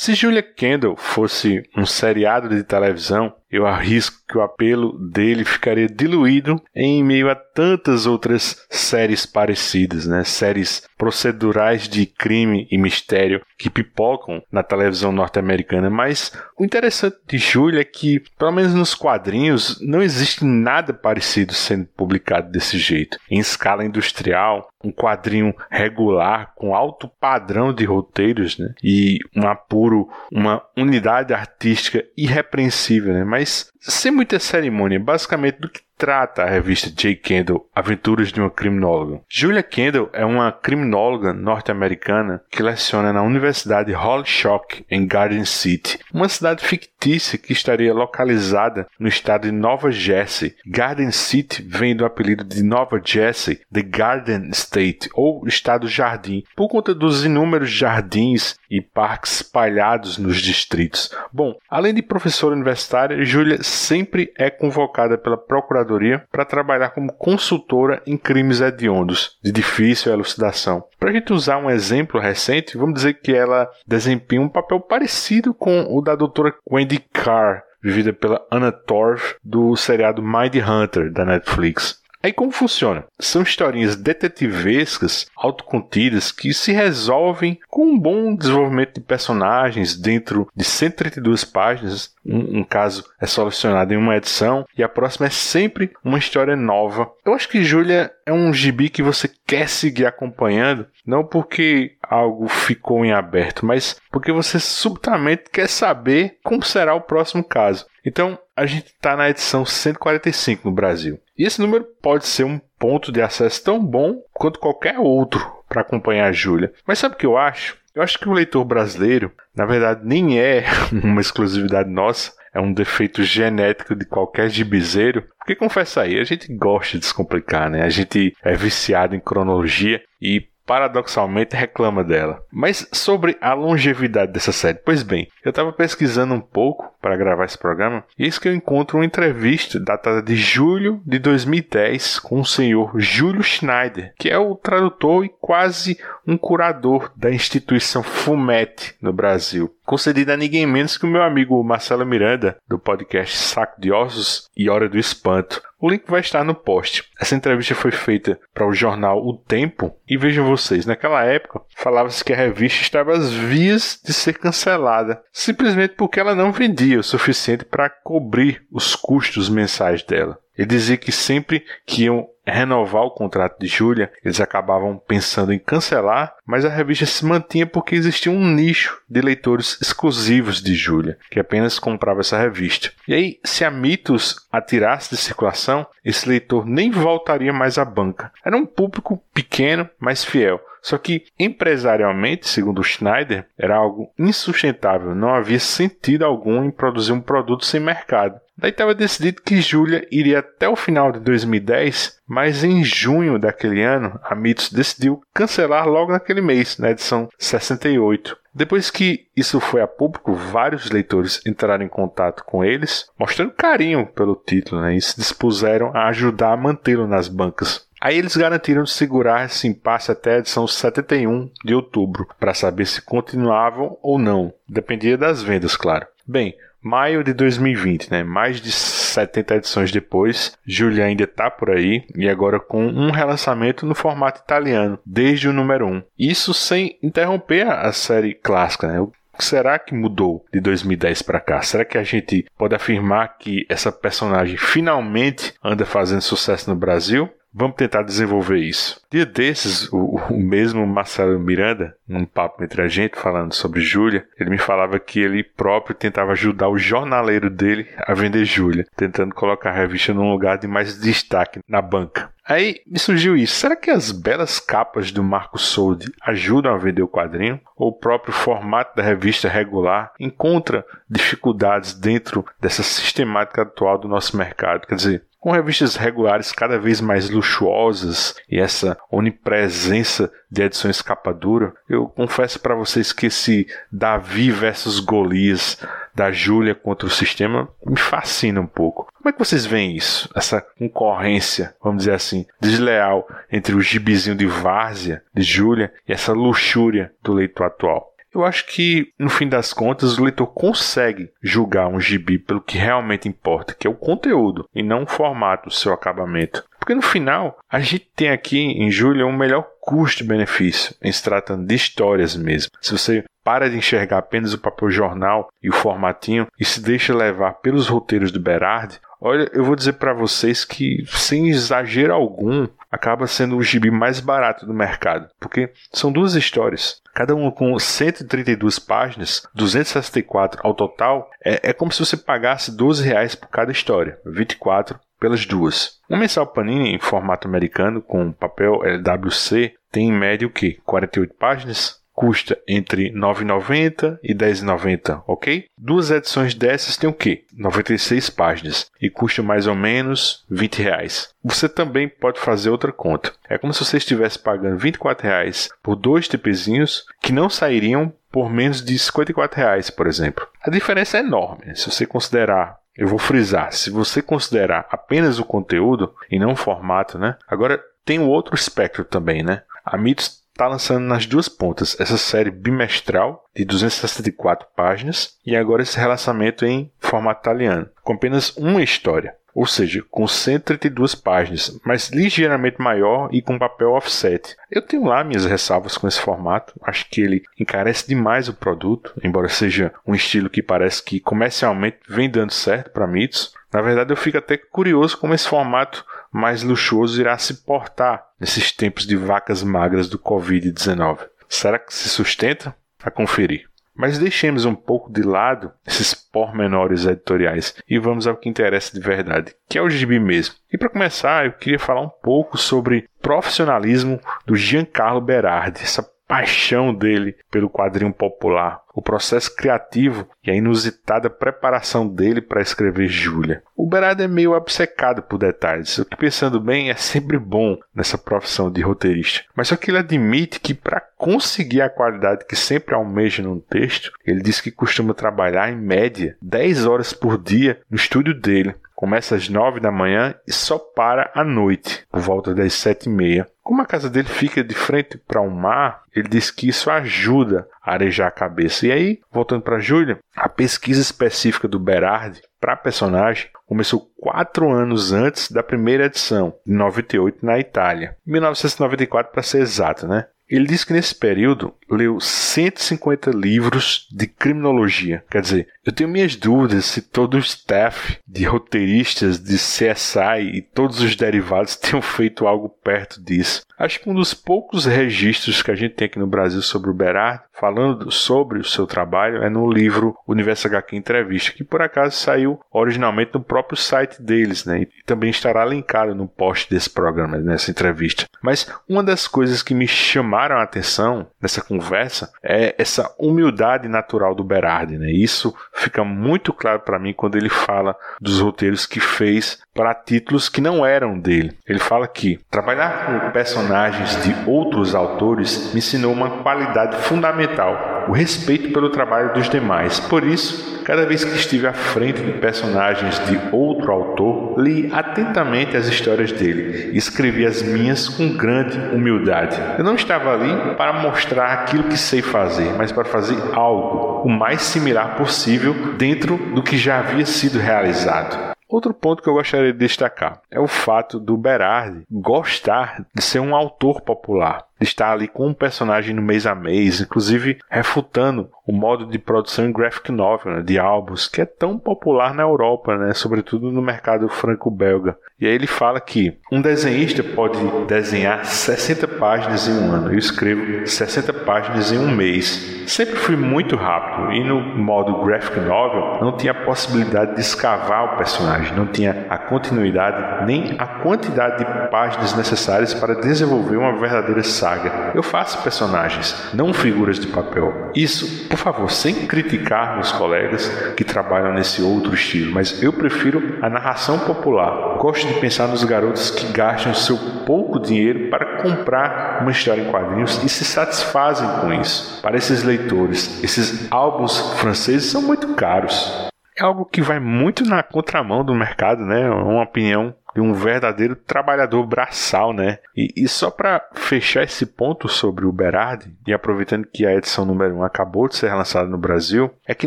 Se 0.00 0.14
Julia 0.14 0.44
Kendall 0.44 0.94
fosse 0.96 1.68
um 1.76 1.84
seriado 1.84 2.48
de 2.48 2.62
televisão, 2.62 3.34
eu 3.50 3.66
arrisco 3.66 4.18
que 4.28 4.36
o 4.36 4.42
apelo 4.42 4.98
dele 4.98 5.44
ficaria 5.44 5.86
diluído 5.86 6.60
em 6.74 7.02
meio 7.02 7.30
a 7.30 7.34
tantas 7.34 8.06
outras 8.06 8.66
séries 8.70 9.24
parecidas, 9.24 10.06
né? 10.06 10.22
Séries 10.24 10.86
procedurais 10.98 11.88
de 11.88 12.04
crime 12.04 12.66
e 12.70 12.76
mistério 12.76 13.40
que 13.56 13.70
pipocam 13.70 14.42
na 14.52 14.62
televisão 14.62 15.10
norte-americana. 15.10 15.88
Mas 15.88 16.32
o 16.58 16.64
interessante 16.64 17.16
de 17.26 17.38
Julia 17.38 17.80
é 17.80 17.84
que, 17.84 18.20
pelo 18.38 18.52
menos 18.52 18.74
nos 18.74 18.94
quadrinhos, 18.94 19.80
não 19.80 20.02
existe 20.02 20.44
nada 20.44 20.92
parecido 20.92 21.54
sendo 21.54 21.86
publicado 21.86 22.50
desse 22.50 22.78
jeito. 22.78 23.18
Em 23.30 23.38
escala 23.38 23.84
industrial, 23.84 24.68
um 24.84 24.92
quadrinho 24.92 25.54
regular 25.70 26.52
com 26.54 26.74
alto 26.74 27.08
padrão 27.20 27.72
de 27.72 27.84
roteiros, 27.84 28.58
né? 28.58 28.72
E 28.82 29.18
um 29.34 29.46
apuro, 29.46 30.08
uma 30.30 30.62
unidade 30.76 31.32
artística 31.32 32.04
irrepreensível, 32.16 33.12
né? 33.12 33.24
Mas 33.24 33.37
sem 33.80 34.10
muita 34.10 34.38
cerimônia, 34.38 34.98
basicamente 34.98 35.58
do 35.58 35.68
que 35.68 35.80
trata 35.98 36.44
a 36.44 36.48
revista 36.48 36.88
J. 36.88 37.16
Kendall, 37.16 37.68
Aventuras 37.74 38.32
de 38.32 38.40
uma 38.40 38.48
Criminóloga. 38.48 39.20
Julia 39.28 39.64
Kendall 39.64 40.08
é 40.12 40.24
uma 40.24 40.52
criminóloga 40.52 41.32
norte-americana 41.32 42.40
que 42.50 42.62
leciona 42.62 43.12
na 43.12 43.22
Universidade 43.22 43.92
Holyoke, 43.92 44.84
em 44.88 45.06
Garden 45.06 45.44
City, 45.44 45.98
uma 46.14 46.28
cidade 46.28 46.64
fictícia 46.64 47.36
que 47.36 47.52
estaria 47.52 47.92
localizada 47.92 48.86
no 48.98 49.08
estado 49.08 49.42
de 49.42 49.52
Nova 49.52 49.90
Jersey. 49.90 50.54
Garden 50.64 51.10
City 51.10 51.62
vem 51.62 51.96
do 51.96 52.04
apelido 52.04 52.44
de 52.44 52.62
Nova 52.62 53.00
Jersey, 53.04 53.60
The 53.72 53.82
Garden 53.82 54.50
State, 54.50 55.10
ou 55.14 55.46
Estado 55.48 55.88
Jardim, 55.88 56.44
por 56.54 56.68
conta 56.68 56.94
dos 56.94 57.24
inúmeros 57.24 57.70
jardins 57.70 58.56
e 58.70 58.80
parques 58.80 59.40
espalhados 59.40 60.16
nos 60.16 60.40
distritos. 60.40 61.10
Bom, 61.32 61.56
além 61.68 61.92
de 61.92 62.02
professora 62.02 62.54
universitária, 62.54 63.24
Julia 63.24 63.62
sempre 63.62 64.32
é 64.36 64.48
convocada 64.48 65.18
pela 65.18 65.36
Procuradoria 65.36 65.87
Para 66.30 66.44
trabalhar 66.44 66.90
como 66.90 67.12
consultora 67.12 68.02
em 68.06 68.16
crimes 68.16 68.60
hediondos 68.60 69.38
de 69.42 69.52
difícil 69.52 70.12
elucidação. 70.12 70.84
Para 70.98 71.10
a 71.10 71.12
gente 71.12 71.32
usar 71.32 71.58
um 71.58 71.70
exemplo 71.70 72.20
recente, 72.20 72.76
vamos 72.76 72.94
dizer 72.94 73.14
que 73.14 73.34
ela 73.34 73.68
desempenha 73.86 74.42
um 74.42 74.48
papel 74.48 74.80
parecido 74.80 75.54
com 75.54 75.86
o 75.90 76.00
da 76.00 76.14
doutora 76.14 76.54
Wendy 76.70 76.98
Carr, 77.12 77.62
vivida 77.82 78.12
pela 78.12 78.44
Anna 78.50 78.72
Torv 78.72 79.20
do 79.42 79.76
seriado 79.76 80.22
Mind 80.22 80.56
Hunter 80.56 81.12
da 81.12 81.24
Netflix. 81.24 82.02
Aí 82.22 82.32
como 82.32 82.50
funciona? 82.50 83.04
São 83.18 83.42
historinhas 83.42 83.94
detetivescas, 83.94 85.26
autocontidas, 85.36 86.32
que 86.32 86.52
se 86.52 86.72
resolvem 86.72 87.58
com 87.68 87.86
um 87.86 87.98
bom 87.98 88.34
desenvolvimento 88.34 88.94
de 88.94 89.00
personagens 89.00 89.96
dentro 89.96 90.48
de 90.54 90.64
132 90.64 91.44
páginas. 91.44 92.12
Um, 92.26 92.58
um, 92.58 92.64
caso 92.64 93.04
é 93.20 93.26
solucionado 93.26 93.94
em 93.94 93.96
uma 93.96 94.16
edição 94.16 94.66
e 94.76 94.82
a 94.82 94.88
próxima 94.88 95.28
é 95.28 95.30
sempre 95.30 95.92
uma 96.04 96.18
história 96.18 96.56
nova. 96.56 97.10
Eu 97.24 97.32
acho 97.32 97.48
que 97.48 97.64
Júlia 97.64 98.12
é 98.26 98.32
um 98.32 98.52
gibi 98.52 98.90
que 98.90 99.02
você 99.02 99.30
quer 99.46 99.68
seguir 99.68 100.04
acompanhando, 100.04 100.86
não 101.06 101.24
porque 101.24 101.96
algo 102.02 102.48
ficou 102.48 103.04
em 103.04 103.12
aberto, 103.12 103.64
mas 103.64 103.98
porque 104.10 104.32
você 104.32 104.60
subitamente 104.60 105.44
quer 105.50 105.68
saber 105.68 106.36
como 106.42 106.62
será 106.62 106.94
o 106.94 107.00
próximo 107.00 107.42
caso. 107.42 107.86
Então, 108.04 108.38
a 108.56 108.66
gente 108.66 108.86
está 108.86 109.16
na 109.16 109.30
edição 109.30 109.64
145 109.64 110.68
no 110.68 110.74
Brasil. 110.74 111.20
E 111.38 111.44
esse 111.44 111.60
número 111.60 111.84
pode 112.02 112.26
ser 112.26 112.44
um 112.44 112.60
ponto 112.78 113.12
de 113.12 113.22
acesso 113.22 113.62
tão 113.62 113.84
bom 113.84 114.22
quanto 114.32 114.58
qualquer 114.58 114.98
outro 114.98 115.40
para 115.68 115.82
acompanhar 115.82 116.26
a 116.26 116.32
Júlia. 116.32 116.72
Mas 116.86 116.98
sabe 116.98 117.14
o 117.14 117.18
que 117.18 117.26
eu 117.26 117.36
acho? 117.36 117.76
Eu 117.94 118.02
acho 118.02 118.18
que 118.18 118.28
o 118.28 118.32
leitor 118.32 118.64
brasileiro, 118.64 119.32
na 119.54 119.64
verdade, 119.64 120.00
nem 120.04 120.38
é 120.40 120.64
uma 120.92 121.20
exclusividade 121.20 121.88
nossa, 121.88 122.32
é 122.52 122.60
um 122.60 122.72
defeito 122.72 123.22
genético 123.22 123.94
de 123.94 124.04
qualquer 124.04 124.50
gibizeiro. 124.50 125.24
Porque 125.38 125.54
confessa 125.54 126.02
aí, 126.02 126.18
a 126.18 126.24
gente 126.24 126.52
gosta 126.54 126.92
de 126.92 127.00
descomplicar, 127.00 127.70
né? 127.70 127.82
A 127.82 127.88
gente 127.88 128.34
é 128.42 128.54
viciado 128.54 129.14
em 129.14 129.20
cronologia 129.20 130.02
e 130.20 130.48
paradoxalmente 130.68 131.56
reclama 131.56 132.04
dela. 132.04 132.44
Mas 132.52 132.86
sobre 132.92 133.38
a 133.40 133.54
longevidade 133.54 134.32
dessa 134.32 134.52
série, 134.52 134.78
pois 134.84 135.02
bem, 135.02 135.26
eu 135.42 135.48
estava 135.48 135.72
pesquisando 135.72 136.34
um 136.34 136.40
pouco 136.40 136.92
para 137.00 137.16
gravar 137.16 137.46
esse 137.46 137.56
programa 137.56 138.04
e 138.18 138.24
eis 138.24 138.38
que 138.38 138.48
eu 138.48 138.54
encontro 138.54 138.98
uma 138.98 139.06
entrevista 139.06 139.80
datada 139.80 140.20
de 140.20 140.36
julho 140.36 141.00
de 141.06 141.18
2010 141.18 142.18
com 142.18 142.40
o 142.40 142.44
senhor 142.44 142.92
Júlio 142.96 143.42
Schneider, 143.42 144.12
que 144.18 144.28
é 144.28 144.36
o 144.36 144.54
tradutor 144.54 145.24
e 145.24 145.30
quase 145.40 145.98
um 146.26 146.36
curador 146.36 147.10
da 147.16 147.30
instituição 147.30 148.02
FUMET 148.02 148.94
no 149.00 149.12
Brasil, 149.12 149.74
concedida 149.88 150.34
a 150.34 150.36
ninguém 150.36 150.66
menos 150.66 150.98
que 150.98 151.06
o 151.06 151.08
meu 151.08 151.22
amigo 151.22 151.64
Marcelo 151.64 152.04
Miranda, 152.04 152.58
do 152.68 152.78
podcast 152.78 153.34
Saco 153.38 153.80
de 153.80 153.90
Ossos 153.90 154.46
e 154.54 154.68
Hora 154.68 154.86
do 154.86 154.98
Espanto. 154.98 155.62
O 155.80 155.88
link 155.88 156.04
vai 156.06 156.20
estar 156.20 156.44
no 156.44 156.54
post. 156.54 157.04
Essa 157.18 157.34
entrevista 157.34 157.74
foi 157.74 157.90
feita 157.90 158.38
para 158.52 158.68
o 158.68 158.74
jornal 158.74 159.26
O 159.26 159.34
Tempo 159.34 159.96
e 160.06 160.18
vejam 160.18 160.44
vocês, 160.44 160.84
naquela 160.84 161.24
época 161.24 161.62
falava-se 161.74 162.22
que 162.22 162.34
a 162.34 162.36
revista 162.36 162.82
estava 162.82 163.12
às 163.12 163.32
vias 163.32 163.98
de 164.04 164.12
ser 164.12 164.36
cancelada, 164.36 165.22
simplesmente 165.32 165.94
porque 165.94 166.20
ela 166.20 166.34
não 166.34 166.52
vendia 166.52 167.00
o 167.00 167.02
suficiente 167.02 167.64
para 167.64 167.88
cobrir 167.88 168.62
os 168.70 168.94
custos 168.94 169.48
mensais 169.48 170.02
dela. 170.02 170.38
Ele 170.58 170.66
dizia 170.66 170.96
que 170.96 171.12
sempre 171.12 171.64
que 171.86 172.04
iam 172.04 172.26
renovar 172.50 173.02
o 173.02 173.10
contrato 173.10 173.58
de 173.58 173.66
Julia, 173.66 174.12
eles 174.24 174.40
acabavam 174.40 174.98
pensando 174.98 175.52
em 175.52 175.58
cancelar, 175.58 176.34
mas 176.46 176.64
a 176.64 176.68
revista 176.68 177.06
se 177.06 177.24
mantinha 177.24 177.66
porque 177.66 177.94
existia 177.94 178.32
um 178.32 178.46
nicho 178.46 179.00
de 179.08 179.20
leitores 179.20 179.78
exclusivos 179.80 180.62
de 180.62 180.74
Julia, 180.74 181.18
que 181.30 181.40
apenas 181.40 181.78
comprava 181.78 182.20
essa 182.20 182.38
revista. 182.38 182.90
E 183.06 183.14
aí, 183.14 183.40
se 183.44 183.64
a 183.64 183.70
Mitos 183.70 184.46
atirasse 184.50 185.10
de 185.10 185.16
circulação, 185.16 185.86
esse 186.04 186.28
leitor 186.28 186.64
nem 186.66 186.90
voltaria 186.90 187.52
mais 187.52 187.78
à 187.78 187.84
banca. 187.84 188.32
Era 188.44 188.56
um 188.56 188.66
público 188.66 189.22
pequeno, 189.32 189.88
mas 189.98 190.24
fiel. 190.24 190.60
Só 190.88 190.96
que, 190.96 191.24
empresarialmente, 191.38 192.48
segundo 192.48 192.82
Schneider, 192.82 193.44
era 193.58 193.76
algo 193.76 194.10
insustentável, 194.18 195.14
não 195.14 195.34
havia 195.34 195.60
sentido 195.60 196.24
algum 196.24 196.64
em 196.64 196.70
produzir 196.70 197.12
um 197.12 197.20
produto 197.20 197.66
sem 197.66 197.78
mercado. 197.78 198.40
Daí 198.56 198.70
estava 198.70 198.94
decidido 198.94 199.42
que 199.42 199.60
Julia 199.60 200.08
iria 200.10 200.38
até 200.38 200.66
o 200.66 200.74
final 200.74 201.12
de 201.12 201.20
2010, 201.20 202.22
mas 202.26 202.64
em 202.64 202.82
junho 202.82 203.38
daquele 203.38 203.82
ano, 203.82 204.18
a 204.24 204.34
Mitos 204.34 204.72
decidiu 204.72 205.20
cancelar 205.34 205.86
logo 205.86 206.10
naquele 206.10 206.40
mês, 206.40 206.78
na 206.78 206.90
edição 206.90 207.28
68. 207.38 208.34
Depois 208.54 208.90
que 208.90 209.26
isso 209.36 209.60
foi 209.60 209.82
a 209.82 209.86
público, 209.86 210.32
vários 210.32 210.90
leitores 210.90 211.40
entraram 211.46 211.84
em 211.84 211.88
contato 211.88 212.42
com 212.44 212.64
eles, 212.64 213.08
mostrando 213.18 213.52
carinho 213.52 214.06
pelo 214.06 214.34
título 214.34 214.80
né, 214.80 214.96
e 214.96 215.00
se 215.02 215.14
dispuseram 215.16 215.94
a 215.94 216.08
ajudar 216.08 216.54
a 216.54 216.56
mantê-lo 216.56 217.06
nas 217.06 217.28
bancas. 217.28 217.86
Aí 218.00 218.16
eles 218.16 218.36
garantiram 218.36 218.86
segurar 218.86 219.46
esse 219.46 219.66
impasse 219.66 220.10
até 220.10 220.34
a 220.34 220.38
edição 220.38 220.66
71 220.66 221.50
de 221.64 221.74
outubro, 221.74 222.26
para 222.38 222.54
saber 222.54 222.86
se 222.86 223.02
continuavam 223.02 223.98
ou 224.02 224.18
não. 224.18 224.52
Dependia 224.68 225.16
das 225.16 225.42
vendas, 225.42 225.76
claro. 225.76 226.06
Bem, 226.26 226.54
maio 226.82 227.24
de 227.24 227.32
2020, 227.32 228.10
né? 228.10 228.22
Mais 228.22 228.60
de 228.60 228.70
70 228.70 229.56
edições 229.56 229.90
depois, 229.90 230.56
Julia 230.64 231.04
ainda 231.04 231.24
está 231.24 231.50
por 231.50 231.70
aí 231.70 232.04
e 232.14 232.28
agora 232.28 232.60
com 232.60 232.86
um 232.86 233.10
relançamento 233.10 233.84
no 233.84 233.94
formato 233.94 234.40
italiano, 234.42 234.98
desde 235.04 235.48
o 235.48 235.52
número 235.52 235.86
1. 235.86 236.02
Isso 236.18 236.54
sem 236.54 236.98
interromper 237.02 237.66
a 237.66 237.92
série 237.92 238.34
clássica, 238.34 238.86
né? 238.86 239.06
Que 239.36 239.44
será 239.44 239.78
que 239.78 239.94
mudou 239.94 240.44
de 240.52 240.58
2010 240.58 241.22
para 241.22 241.38
cá? 241.38 241.62
Será 241.62 241.84
que 241.84 241.96
a 241.96 242.02
gente 242.02 242.44
pode 242.58 242.74
afirmar 242.74 243.38
que 243.38 243.64
essa 243.68 243.92
personagem 243.92 244.56
finalmente 244.56 245.54
anda 245.62 245.86
fazendo 245.86 246.20
sucesso 246.22 246.68
no 246.68 246.74
Brasil? 246.74 247.30
Vamos 247.58 247.74
tentar 247.74 248.02
desenvolver 248.02 248.58
isso. 248.58 249.00
Dia 249.10 249.26
desses, 249.26 249.92
o, 249.92 250.16
o, 250.30 250.38
mesmo 250.38 250.86
Marcelo 250.86 251.40
Miranda, 251.40 251.96
num 252.06 252.24
papo 252.24 252.62
entre 252.62 252.82
a 252.82 252.86
gente, 252.86 253.18
falando 253.18 253.52
sobre 253.52 253.80
Júlia, 253.80 254.24
ele 254.38 254.50
me 254.50 254.58
falava 254.58 255.00
que 255.00 255.18
ele 255.18 255.42
próprio 255.42 255.92
tentava 255.92 256.30
ajudar 256.30 256.68
o 256.68 256.78
jornaleiro 256.78 257.50
dele 257.50 257.88
a 257.98 258.14
vender 258.14 258.44
Júlia, 258.44 258.86
tentando 258.94 259.34
colocar 259.34 259.70
a 259.70 259.74
revista 259.74 260.14
num 260.14 260.30
lugar 260.30 260.56
de 260.56 260.68
mais 260.68 261.00
destaque 261.00 261.58
na 261.68 261.82
banca. 261.82 262.30
Aí 262.48 262.80
me 262.86 262.98
surgiu 262.98 263.36
isso. 263.36 263.56
Será 263.56 263.74
que 263.74 263.90
as 263.90 264.10
belas 264.10 264.58
capas 264.60 265.12
do 265.12 265.22
Marco 265.22 265.58
Soldi 265.58 266.10
ajudam 266.22 266.72
a 266.72 266.78
vender 266.78 267.02
o 267.02 267.08
quadrinho? 267.08 267.60
Ou 267.76 267.88
o 267.88 267.92
próprio 267.92 268.32
formato 268.32 268.96
da 268.96 269.02
revista 269.02 269.48
regular 269.48 270.12
encontra 270.18 270.82
dificuldades 271.10 271.92
dentro 271.92 272.46
dessa 272.58 272.82
sistemática 272.82 273.62
atual 273.62 273.98
do 273.98 274.08
nosso 274.08 274.34
mercado? 274.34 274.86
Quer 274.86 274.94
dizer, 274.94 275.22
com 275.40 275.52
revistas 275.52 275.96
regulares 275.96 276.52
cada 276.52 276.78
vez 276.78 277.00
mais 277.00 277.30
luxuosas 277.30 278.34
e 278.48 278.58
essa 278.58 278.98
onipresença 279.10 280.30
de 280.50 280.62
edições 280.62 281.02
capa 281.02 281.32
dura, 281.32 281.74
eu 281.88 282.06
confesso 282.06 282.58
para 282.58 282.74
vocês 282.74 283.12
que 283.12 283.26
esse 283.26 283.66
Davi 283.90 284.50
versus 284.50 284.98
Golias 285.00 285.78
da 286.14 286.32
Júlia 286.32 286.74
contra 286.74 287.06
o 287.06 287.10
sistema 287.10 287.68
me 287.86 287.98
fascina 287.98 288.60
um 288.60 288.66
pouco. 288.66 289.08
Como 289.16 289.28
é 289.28 289.32
que 289.32 289.38
vocês 289.38 289.64
veem 289.64 289.96
isso? 289.96 290.28
Essa 290.34 290.60
concorrência, 290.60 291.74
vamos 291.82 291.98
dizer 291.98 292.14
assim, 292.14 292.46
desleal 292.60 293.28
entre 293.52 293.74
o 293.74 293.80
gibizinho 293.80 294.34
de 294.34 294.46
várzea 294.46 295.22
de 295.34 295.42
Júlia 295.42 295.92
e 296.08 296.12
essa 296.12 296.32
luxúria 296.32 297.12
do 297.22 297.32
leitor 297.32 297.66
atual. 297.66 298.07
Eu 298.34 298.44
acho 298.44 298.66
que, 298.66 299.12
no 299.18 299.30
fim 299.30 299.48
das 299.48 299.72
contas, 299.72 300.18
o 300.18 300.24
leitor 300.24 300.46
consegue 300.48 301.30
julgar 301.42 301.88
um 301.88 302.00
gibi 302.00 302.38
pelo 302.38 302.60
que 302.60 302.76
realmente 302.76 303.28
importa, 303.28 303.74
que 303.74 303.86
é 303.86 303.90
o 303.90 303.94
conteúdo, 303.94 304.68
e 304.74 304.82
não 304.82 305.04
o 305.04 305.06
formato, 305.06 305.68
o 305.68 305.72
seu 305.72 305.92
acabamento. 305.92 306.62
Porque 306.88 306.94
no 306.94 307.02
final, 307.02 307.58
a 307.70 307.80
gente 307.80 308.10
tem 308.16 308.30
aqui 308.30 308.58
em 308.58 308.90
Júlia 308.90 309.26
um 309.26 309.36
melhor 309.36 309.62
custo-benefício, 309.78 310.94
em 311.02 311.12
se 311.12 311.22
tratando 311.22 311.66
de 311.66 311.74
histórias 311.74 312.34
mesmo. 312.34 312.70
Se 312.80 312.92
você 312.92 313.24
para 313.44 313.68
de 313.68 313.76
enxergar 313.76 314.16
apenas 314.16 314.54
o 314.54 314.58
papel 314.58 314.90
jornal 314.90 315.50
e 315.62 315.68
o 315.68 315.74
formatinho 315.74 316.46
e 316.58 316.64
se 316.64 316.80
deixa 316.80 317.14
levar 317.14 317.60
pelos 317.60 317.88
roteiros 317.88 318.32
do 318.32 318.40
Berardi, 318.40 318.98
olha, 319.20 319.50
eu 319.52 319.64
vou 319.64 319.76
dizer 319.76 319.94
para 319.94 320.14
vocês 320.14 320.64
que, 320.64 321.04
sem 321.08 321.50
exagero 321.50 322.14
algum, 322.14 322.66
acaba 322.90 323.26
sendo 323.26 323.58
o 323.58 323.62
gibi 323.62 323.90
mais 323.90 324.18
barato 324.18 324.64
do 324.64 324.72
mercado, 324.72 325.28
porque 325.38 325.70
são 325.92 326.10
duas 326.10 326.36
histórias, 326.36 327.02
cada 327.14 327.34
uma 327.34 327.52
com 327.52 327.78
132 327.78 328.78
páginas, 328.78 329.46
264 329.54 330.62
ao 330.64 330.72
total, 330.72 331.28
é, 331.44 331.68
é 331.68 331.72
como 331.74 331.92
se 331.92 332.00
você 332.00 332.16
pagasse 332.16 332.74
12 332.74 333.04
reais 333.06 333.34
por 333.34 333.48
cada 333.48 333.72
história, 333.72 334.18
24 334.24 334.98
pelas 335.18 335.44
duas. 335.46 335.98
Um 336.08 336.16
mensal 336.16 336.46
Panini 336.46 336.94
em 336.94 336.98
formato 336.98 337.46
americano 337.46 338.00
com 338.00 338.32
papel 338.32 338.84
LWC 338.84 339.74
tem 339.90 340.08
em 340.08 340.12
média 340.12 340.46
o 340.46 340.50
que? 340.50 340.74
48 340.84 341.34
páginas? 341.34 341.98
custa 342.18 342.58
entre 342.66 343.12
9,90 343.12 344.18
e 344.24 344.34
10,90, 344.34 345.22
ok? 345.24 345.66
Duas 345.78 346.10
edições 346.10 346.52
dessas 346.52 346.96
tem 346.96 347.08
o 347.08 347.12
quê? 347.12 347.44
96 347.56 348.28
páginas 348.30 348.90
e 349.00 349.08
custa 349.08 349.40
mais 349.40 349.68
ou 349.68 349.76
menos 349.76 350.44
20 350.50 350.82
reais. 350.82 351.32
Você 351.44 351.68
também 351.68 352.08
pode 352.08 352.40
fazer 352.40 352.70
outra 352.70 352.90
conta. 352.90 353.32
É 353.48 353.56
como 353.56 353.72
se 353.72 353.84
você 353.84 353.98
estivesse 353.98 354.36
pagando 354.36 354.76
24 354.78 355.28
reais 355.28 355.68
por 355.80 355.94
dois 355.94 356.26
tipezinhos 356.26 357.04
que 357.22 357.32
não 357.32 357.48
sairiam 357.48 358.12
por 358.32 358.50
menos 358.50 358.84
de 358.84 358.98
54 358.98 359.56
reais, 359.56 359.88
por 359.88 360.08
exemplo. 360.08 360.44
A 360.60 360.70
diferença 360.70 361.18
é 361.18 361.20
enorme. 361.20 361.76
Se 361.76 361.88
você 361.88 362.04
considerar 362.04 362.78
eu 362.98 363.06
vou 363.06 363.18
frisar, 363.18 363.72
se 363.72 363.90
você 363.90 364.20
considerar 364.20 364.88
apenas 364.90 365.38
o 365.38 365.44
conteúdo 365.44 366.12
e 366.28 366.36
não 366.36 366.52
o 366.52 366.56
formato, 366.56 367.16
né? 367.16 367.36
Agora 367.46 367.80
tem 368.04 368.18
o 368.18 368.26
outro 368.26 368.56
espectro 368.56 369.04
também, 369.04 369.44
né? 369.44 369.62
A 369.84 369.96
Mitos 369.96 370.42
está 370.50 370.66
lançando 370.66 371.04
nas 371.04 371.24
duas 371.24 371.48
pontas 371.48 371.96
essa 372.00 372.18
série 372.18 372.50
bimestral 372.50 373.48
de 373.54 373.64
264 373.64 374.66
páginas 374.74 375.36
e 375.46 375.54
agora 375.54 375.82
esse 375.82 375.96
relançamento 375.96 376.66
em 376.66 376.90
formato 376.98 377.40
italiano, 377.42 377.88
com 378.02 378.14
apenas 378.14 378.56
uma 378.56 378.82
história, 378.82 379.36
ou 379.58 379.66
seja, 379.66 380.04
com 380.08 380.24
132 380.24 381.16
páginas, 381.16 381.76
mas 381.84 382.10
ligeiramente 382.10 382.80
maior 382.80 383.28
e 383.32 383.42
com 383.42 383.58
papel 383.58 383.90
offset. 383.90 384.56
Eu 384.70 384.80
tenho 384.80 385.04
lá 385.04 385.24
minhas 385.24 385.44
ressalvas 385.44 385.98
com 385.98 386.06
esse 386.06 386.20
formato, 386.20 386.74
acho 386.80 387.10
que 387.10 387.20
ele 387.20 387.42
encarece 387.58 388.06
demais 388.06 388.48
o 388.48 388.54
produto, 388.54 389.12
embora 389.20 389.48
seja 389.48 389.92
um 390.06 390.14
estilo 390.14 390.48
que 390.48 390.62
parece 390.62 391.02
que 391.02 391.18
comercialmente 391.18 391.98
vem 392.08 392.30
dando 392.30 392.52
certo 392.52 392.92
para 392.92 393.08
mitos. 393.08 393.52
Na 393.72 393.82
verdade, 393.82 394.12
eu 394.12 394.16
fico 394.16 394.38
até 394.38 394.56
curioso 394.56 395.18
como 395.18 395.34
esse 395.34 395.48
formato 395.48 396.06
mais 396.30 396.62
luxuoso 396.62 397.20
irá 397.20 397.36
se 397.36 397.54
portar 397.64 398.28
nesses 398.38 398.70
tempos 398.70 399.04
de 399.04 399.16
vacas 399.16 399.64
magras 399.64 400.08
do 400.08 400.20
Covid-19. 400.20 401.18
Será 401.48 401.80
que 401.80 401.92
se 401.92 402.08
sustenta? 402.08 402.76
A 403.02 403.10
conferir. 403.10 403.67
Mas 403.98 404.16
deixemos 404.16 404.64
um 404.64 404.76
pouco 404.76 405.12
de 405.12 405.22
lado 405.22 405.72
esses 405.84 406.14
pormenores 406.14 407.04
editoriais 407.04 407.74
e 407.88 407.98
vamos 407.98 408.28
ao 408.28 408.36
que 408.36 408.48
interessa 408.48 408.94
de 408.94 409.04
verdade, 409.04 409.52
que 409.68 409.76
é 409.76 409.82
o 409.82 409.90
gibi 409.90 410.20
mesmo. 410.20 410.54
E 410.72 410.78
para 410.78 410.88
começar, 410.88 411.44
eu 411.44 411.52
queria 411.52 411.80
falar 411.80 412.02
um 412.02 412.08
pouco 412.08 412.56
sobre 412.56 413.08
profissionalismo 413.20 414.20
do 414.46 414.54
Giancarlo 414.54 415.20
Berardi, 415.20 415.82
essa 415.82 416.08
paixão 416.28 416.94
dele 416.94 417.34
pelo 417.50 417.70
quadrinho 417.70 418.12
popular, 418.12 418.82
o 418.94 419.00
processo 419.00 419.54
criativo 419.56 420.28
e 420.44 420.50
a 420.50 420.54
inusitada 420.54 421.30
preparação 421.30 422.06
dele 422.06 422.42
para 422.42 422.60
escrever 422.60 423.08
Júlia. 423.08 423.62
O 423.74 423.88
Berardo 423.88 424.22
é 424.22 424.28
meio 424.28 424.52
obcecado 424.52 425.22
por 425.22 425.38
detalhes, 425.38 425.96
o 425.96 426.04
que 426.04 426.16
pensando 426.16 426.60
bem 426.60 426.90
é 426.90 426.94
sempre 426.94 427.38
bom 427.38 427.78
nessa 427.94 428.18
profissão 428.18 428.70
de 428.70 428.82
roteirista. 428.82 429.44
Mas 429.56 429.68
só 429.68 429.76
que 429.76 429.90
ele 429.90 429.98
admite 429.98 430.60
que 430.60 430.74
para 430.74 431.00
conseguir 431.16 431.80
a 431.80 431.88
qualidade 431.88 432.44
que 432.44 432.56
sempre 432.56 432.94
almeja 432.94 433.42
num 433.42 433.58
texto, 433.58 434.12
ele 434.26 434.42
diz 434.42 434.60
que 434.60 434.70
costuma 434.70 435.14
trabalhar 435.14 435.72
em 435.72 435.76
média 435.76 436.36
10 436.42 436.84
horas 436.84 437.12
por 437.12 437.42
dia 437.42 437.80
no 437.90 437.96
estúdio 437.96 438.34
dele. 438.34 438.74
Começa 438.98 439.36
às 439.36 439.48
9 439.48 439.78
da 439.78 439.92
manhã 439.92 440.34
e 440.44 440.52
só 440.52 440.76
para 440.76 441.30
à 441.32 441.44
noite, 441.44 442.04
por 442.10 442.18
volta 442.20 442.52
das 442.52 442.74
7 442.74 443.04
e 443.04 443.08
meia. 443.08 443.46
Como 443.62 443.80
a 443.80 443.86
casa 443.86 444.10
dele 444.10 444.26
fica 444.26 444.64
de 444.64 444.74
frente 444.74 445.16
para 445.16 445.40
um 445.40 445.50
mar, 445.50 446.02
ele 446.12 446.26
diz 446.26 446.50
que 446.50 446.68
isso 446.68 446.90
ajuda 446.90 447.68
a 447.80 447.92
arejar 447.92 448.26
a 448.26 448.32
cabeça. 448.32 448.88
E 448.88 448.90
aí, 448.90 449.20
voltando 449.30 449.62
para 449.62 449.78
Júlia, 449.78 450.18
a 450.34 450.48
pesquisa 450.48 451.00
específica 451.00 451.68
do 451.68 451.78
Berardi 451.78 452.42
para 452.60 452.72
a 452.72 452.76
personagem 452.76 453.48
começou 453.66 454.10
quatro 454.20 454.68
anos 454.68 455.12
antes 455.12 455.48
da 455.48 455.62
primeira 455.62 456.06
edição, 456.06 456.52
de 456.66 456.72
98, 456.72 457.46
na 457.46 457.56
Itália. 457.56 458.16
1994 458.26 459.30
para 459.30 459.44
ser 459.44 459.60
exato, 459.60 460.08
né? 460.08 460.26
Ele 460.48 460.66
diz 460.66 460.82
que 460.82 460.94
nesse 460.94 461.14
período 461.14 461.74
leu 461.90 462.18
150 462.18 463.30
livros 463.30 464.08
de 464.10 464.26
criminologia. 464.26 465.22
Quer 465.30 465.42
dizer, 465.42 465.68
eu 465.84 465.92
tenho 465.92 466.08
minhas 466.08 466.36
dúvidas 466.36 466.86
se 466.86 467.02
todo 467.02 467.34
o 467.34 467.40
staff 467.40 468.18
de 468.26 468.44
roteiristas 468.44 469.38
de 469.38 469.56
CSI 469.56 470.54
e 470.54 470.62
todos 470.62 471.00
os 471.00 471.14
derivados 471.14 471.76
tenham 471.76 472.00
feito 472.00 472.46
algo 472.46 472.68
perto 472.68 473.20
disso. 473.22 473.67
Acho 473.78 474.00
que 474.00 474.10
um 474.10 474.14
dos 474.14 474.34
poucos 474.34 474.86
registros 474.86 475.62
que 475.62 475.70
a 475.70 475.74
gente 475.74 475.94
tem 475.94 476.06
aqui 476.06 476.18
no 476.18 476.26
Brasil 476.26 476.60
sobre 476.60 476.90
o 476.90 476.94
Berard, 476.94 477.40
falando 477.52 478.10
sobre 478.10 478.58
o 478.58 478.64
seu 478.64 478.86
trabalho, 478.86 479.42
é 479.42 479.48
no 479.48 479.70
livro 479.70 480.16
Universo 480.26 480.66
HQ 480.66 480.96
Entrevista, 480.96 481.52
que 481.52 481.62
por 481.62 481.80
acaso 481.80 482.16
saiu 482.16 482.60
originalmente 482.72 483.32
no 483.34 483.40
próprio 483.40 483.76
site 483.76 484.20
deles, 484.20 484.64
né? 484.64 484.82
E 484.82 484.88
também 485.04 485.30
estará 485.30 485.64
linkado 485.64 486.14
no 486.14 486.26
post 486.26 486.68
desse 486.68 486.90
programa, 486.90 487.38
nessa 487.38 487.70
entrevista. 487.70 488.26
Mas 488.42 488.72
uma 488.88 489.02
das 489.02 489.28
coisas 489.28 489.62
que 489.62 489.74
me 489.74 489.86
chamaram 489.86 490.56
a 490.56 490.62
atenção 490.62 491.26
nessa 491.40 491.62
conversa 491.62 492.32
é 492.42 492.74
essa 492.78 493.14
humildade 493.18 493.88
natural 493.88 494.34
do 494.34 494.44
Berardi, 494.44 494.98
né? 494.98 495.10
Isso 495.10 495.54
fica 495.72 496.02
muito 496.04 496.52
claro 496.52 496.80
para 496.80 496.98
mim 496.98 497.12
quando 497.12 497.36
ele 497.36 497.48
fala 497.48 497.96
dos 498.20 498.40
roteiros 498.40 498.86
que 498.86 499.00
fez 499.00 499.58
para 499.74 499.94
títulos 499.94 500.48
que 500.48 500.60
não 500.60 500.84
eram 500.84 501.18
dele. 501.18 501.56
Ele 501.66 501.78
fala 501.78 502.08
que 502.08 502.40
trabalhar 502.50 503.06
com 503.06 503.30
personagens 503.68 504.22
de 504.22 504.34
outros 504.50 504.94
autores 504.94 505.72
me 505.74 505.78
ensinou 505.78 506.10
uma 506.10 506.30
qualidade 506.30 506.96
fundamental, 507.02 508.06
o 508.08 508.12
respeito 508.12 508.72
pelo 508.72 508.88
trabalho 508.88 509.34
dos 509.34 509.46
demais. 509.50 510.00
Por 510.00 510.24
isso, 510.24 510.82
cada 510.84 511.04
vez 511.04 511.22
que 511.22 511.36
estive 511.36 511.66
à 511.66 511.74
frente 511.74 512.22
de 512.22 512.32
personagens 512.32 513.18
de 513.26 513.38
outro 513.52 513.92
autor, 513.92 514.58
li 514.58 514.90
atentamente 514.90 515.76
as 515.76 515.86
histórias 515.86 516.32
dele 516.32 516.92
e 516.94 516.96
escrevi 516.96 517.44
as 517.44 517.62
minhas 517.62 518.08
com 518.08 518.34
grande 518.34 518.78
humildade. 518.94 519.60
Eu 519.76 519.84
não 519.84 519.96
estava 519.96 520.32
ali 520.32 520.74
para 520.76 520.94
mostrar 520.94 521.52
aquilo 521.52 521.84
que 521.84 521.98
sei 521.98 522.22
fazer, 522.22 522.72
mas 522.78 522.90
para 522.90 523.04
fazer 523.04 523.36
algo 523.52 524.22
o 524.26 524.30
mais 524.30 524.62
similar 524.62 525.14
possível 525.16 525.74
dentro 525.98 526.38
do 526.54 526.62
que 526.62 526.78
já 526.78 527.00
havia 527.00 527.26
sido 527.26 527.58
realizado. 527.58 528.56
Outro 528.68 528.92
ponto 528.92 529.22
que 529.22 529.28
eu 529.28 529.34
gostaria 529.34 529.72
de 529.72 529.78
destacar 529.78 530.42
é 530.50 530.60
o 530.60 530.66
fato 530.66 531.18
do 531.18 531.36
Berardi 531.38 532.04
gostar 532.10 533.06
de 533.14 533.22
ser 533.22 533.40
um 533.40 533.56
autor 533.56 534.02
popular 534.02 534.67
de 534.80 534.86
estar 534.86 535.12
ali 535.12 535.26
com 535.26 535.48
um 535.48 535.54
personagem 535.54 536.14
no 536.14 536.22
mês 536.22 536.46
a 536.46 536.54
mês, 536.54 537.00
inclusive 537.00 537.58
refutando 537.68 538.48
o 538.66 538.72
modo 538.72 539.06
de 539.06 539.18
produção 539.18 539.64
em 539.64 539.72
graphic 539.72 540.12
novel, 540.12 540.52
né, 540.52 540.62
de 540.62 540.78
álbuns, 540.78 541.26
que 541.26 541.40
é 541.40 541.46
tão 541.46 541.78
popular 541.78 542.34
na 542.34 542.42
Europa, 542.42 542.96
né, 542.96 543.14
sobretudo 543.14 543.72
no 543.72 543.80
mercado 543.80 544.28
franco-belga. 544.28 545.16
E 545.40 545.46
aí 545.46 545.54
ele 545.54 545.66
fala 545.66 546.00
que 546.00 546.36
um 546.52 546.60
desenhista 546.60 547.22
pode 547.22 547.58
desenhar 547.86 548.44
60 548.44 549.06
páginas 549.06 549.68
em 549.68 549.72
um 549.72 549.92
ano. 549.92 550.12
Eu 550.12 550.18
escrevo 550.18 550.86
60 550.86 551.32
páginas 551.32 551.92
em 551.92 551.98
um 551.98 552.10
mês. 552.10 552.84
Sempre 552.88 553.16
fui 553.16 553.36
muito 553.36 553.76
rápido 553.76 554.32
e 554.32 554.42
no 554.42 554.60
modo 554.60 555.24
graphic 555.24 555.60
novel 555.60 556.18
não 556.20 556.36
tinha 556.36 556.52
a 556.52 556.64
possibilidade 556.64 557.36
de 557.36 557.40
escavar 557.40 558.14
o 558.14 558.16
personagem, 558.16 558.74
não 558.74 558.86
tinha 558.86 559.26
a 559.30 559.38
continuidade 559.38 560.44
nem 560.44 560.74
a 560.78 560.86
quantidade 560.86 561.58
de 561.58 561.90
páginas 561.90 562.36
necessárias 562.36 562.92
para 562.92 563.14
desenvolver 563.14 563.76
uma 563.76 563.96
verdadeira 563.96 564.42
saga 564.42 564.67
saga. 564.68 565.12
Eu 565.14 565.22
faço 565.22 565.62
personagens, 565.62 566.50
não 566.52 566.74
figuras 566.74 567.18
de 567.18 567.26
papel. 567.28 567.90
Isso, 567.94 568.48
por 568.48 568.58
favor, 568.58 568.90
sem 568.90 569.26
criticar 569.26 569.94
meus 569.94 570.12
colegas 570.12 570.68
que 570.94 571.04
trabalham 571.04 571.54
nesse 571.54 571.80
outro 571.80 572.14
estilo, 572.14 572.52
mas 572.52 572.82
eu 572.82 572.92
prefiro 572.92 573.58
a 573.62 573.70
narração 573.70 574.18
popular. 574.18 574.98
Gosto 574.98 575.26
de 575.26 575.40
pensar 575.40 575.68
nos 575.68 575.84
garotos 575.84 576.30
que 576.30 576.52
gastam 576.52 576.92
seu 576.92 577.16
pouco 577.46 577.80
dinheiro 577.80 578.28
para 578.28 578.62
comprar 578.62 579.38
uma 579.40 579.50
história 579.50 579.82
em 579.82 579.90
quadrinhos 579.90 580.42
e 580.44 580.48
se 580.48 580.64
satisfazem 580.64 581.48
com 581.60 581.72
isso. 581.72 582.20
Para 582.20 582.36
esses 582.36 582.62
leitores, 582.62 583.42
esses 583.42 583.90
álbuns 583.90 584.38
franceses 584.58 585.10
são 585.10 585.22
muito 585.22 585.54
caros. 585.54 586.28
É 586.58 586.64
algo 586.64 586.84
que 586.84 587.00
vai 587.00 587.20
muito 587.20 587.64
na 587.64 587.84
contramão 587.84 588.44
do 588.44 588.52
mercado, 588.52 589.04
né? 589.04 589.30
Uma 589.30 589.62
opinião 589.62 590.12
de 590.34 590.40
um 590.40 590.52
verdadeiro 590.52 591.16
trabalhador 591.16 591.86
braçal, 591.86 592.52
né? 592.52 592.78
E, 592.96 593.12
e 593.16 593.28
só 593.28 593.50
para 593.50 593.82
fechar 593.94 594.42
esse 594.42 594.66
ponto 594.66 595.08
sobre 595.08 595.46
o 595.46 595.52
Berardi, 595.52 596.12
e 596.26 596.32
aproveitando 596.32 596.86
que 596.86 597.06
a 597.06 597.14
edição 597.14 597.44
número 597.44 597.76
1 597.76 597.82
acabou 597.82 598.28
de 598.28 598.36
ser 598.36 598.52
lançada 598.52 598.88
no 598.88 598.98
Brasil, 598.98 599.50
é 599.66 599.74
que 599.74 599.86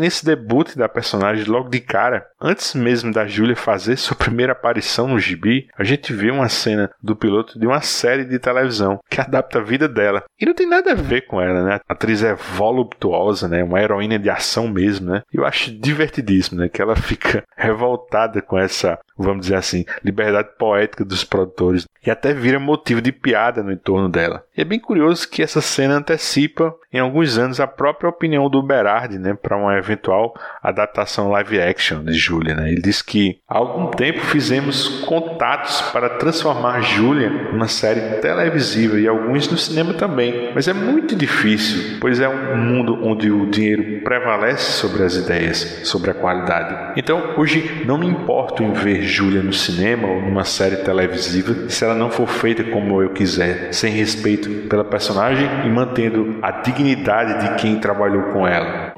nesse 0.00 0.24
debut 0.24 0.76
da 0.76 0.88
personagem, 0.88 1.44
logo 1.44 1.68
de 1.68 1.80
cara, 1.80 2.26
antes 2.40 2.74
mesmo 2.74 3.12
da 3.12 3.26
Julia 3.26 3.56
fazer 3.56 3.96
sua 3.96 4.16
primeira 4.16 4.52
aparição 4.52 5.08
no 5.08 5.18
gibi, 5.18 5.68
a 5.76 5.84
gente 5.84 6.12
vê 6.12 6.30
uma 6.30 6.48
cena 6.48 6.90
do 7.02 7.16
piloto 7.16 7.58
de 7.58 7.66
uma 7.66 7.80
série 7.80 8.24
de 8.24 8.38
televisão 8.38 8.98
que 9.08 9.20
adapta 9.20 9.58
a 9.58 9.62
vida 9.62 9.88
dela. 9.88 10.22
E 10.40 10.46
não 10.46 10.54
tem 10.54 10.68
nada 10.68 10.92
a 10.92 10.96
ver 10.96 11.26
com 11.26 11.40
ela, 11.40 11.62
né? 11.62 11.80
A 11.88 11.92
atriz 11.92 12.22
é 12.22 12.34
voluptuosa, 12.34 13.48
né? 13.48 13.62
Uma 13.62 13.80
heroína 13.80 14.18
de 14.18 14.30
ação 14.30 14.68
mesmo, 14.68 15.10
né? 15.10 15.22
E 15.32 15.36
eu 15.36 15.44
acho 15.44 15.72
divertidíssimo, 15.78 16.60
né? 16.60 16.68
Que 16.68 16.82
ela 16.82 16.96
fica 16.96 17.44
revoltada 17.56 18.42
com 18.42 18.58
essa 18.58 18.98
vamos 19.16 19.42
dizer 19.42 19.56
assim, 19.56 19.84
liberdade 20.02 20.31
poética 20.42 21.04
dos 21.04 21.24
produtores 21.24 21.86
e 22.04 22.10
até 22.10 22.32
vira 22.32 22.58
motivo 22.58 23.00
de 23.00 23.12
piada 23.12 23.62
no 23.62 23.72
entorno 23.72 24.08
dela. 24.08 24.44
E 24.56 24.60
é 24.60 24.64
bem 24.64 24.80
curioso 24.80 25.28
que 25.28 25.42
essa 25.42 25.60
cena 25.60 25.96
antecipa 25.96 26.74
em 26.92 26.98
alguns 26.98 27.38
anos 27.38 27.58
a 27.58 27.66
própria 27.66 28.10
opinião 28.10 28.50
do 28.50 28.62
Berardi, 28.62 29.18
né, 29.18 29.34
para 29.40 29.56
uma 29.56 29.78
eventual 29.78 30.34
adaptação 30.62 31.30
live 31.30 31.60
action 31.60 32.04
de 32.04 32.12
Julia, 32.12 32.54
né? 32.54 32.70
Ele 32.70 32.82
diz 32.82 33.00
que 33.00 33.38
há 33.48 33.56
algum 33.56 33.86
tempo 33.86 34.20
fizemos 34.20 35.00
contatos 35.06 35.80
para 35.92 36.10
transformar 36.10 36.82
Julia 36.82 37.30
numa 37.30 37.68
série 37.68 38.20
televisiva 38.20 39.00
e 39.00 39.08
alguns 39.08 39.50
no 39.50 39.56
cinema 39.56 39.94
também, 39.94 40.52
mas 40.54 40.68
é 40.68 40.72
muito 40.72 41.16
difícil, 41.16 41.98
pois 42.00 42.20
é 42.20 42.28
um 42.28 42.58
mundo 42.58 42.98
onde 43.02 43.30
o 43.30 43.46
dinheiro 43.46 44.02
prevalece 44.02 44.72
sobre 44.72 45.02
as 45.02 45.16
ideias, 45.16 45.80
sobre 45.84 46.10
a 46.10 46.14
qualidade. 46.14 46.92
Então, 46.98 47.34
hoje 47.38 47.82
não 47.86 47.96
me 47.96 48.06
importo 48.06 48.62
em 48.62 48.72
ver 48.72 49.02
Julia 49.02 49.42
no 49.42 49.52
cinema 49.52 50.08
ou 50.08 50.20
numa 50.20 50.44
série 50.44 50.76
televisiva 50.76 51.70
se 51.70 51.84
ela 51.84 51.94
não 51.94 52.10
for 52.10 52.28
feita 52.28 52.64
como 52.64 53.00
eu 53.00 53.10
quiser, 53.10 53.72
sem 53.72 53.92
respeito 53.92 54.68
pela 54.68 54.84
personagem 54.84 55.48
e 55.64 55.68
mantendo 55.68 56.38
a 56.42 56.50
dignidade 56.50 56.81
de 56.82 57.54
quem 57.60 57.78
trabalhou 57.78 58.32
com 58.32 58.46
ela. 58.46 58.92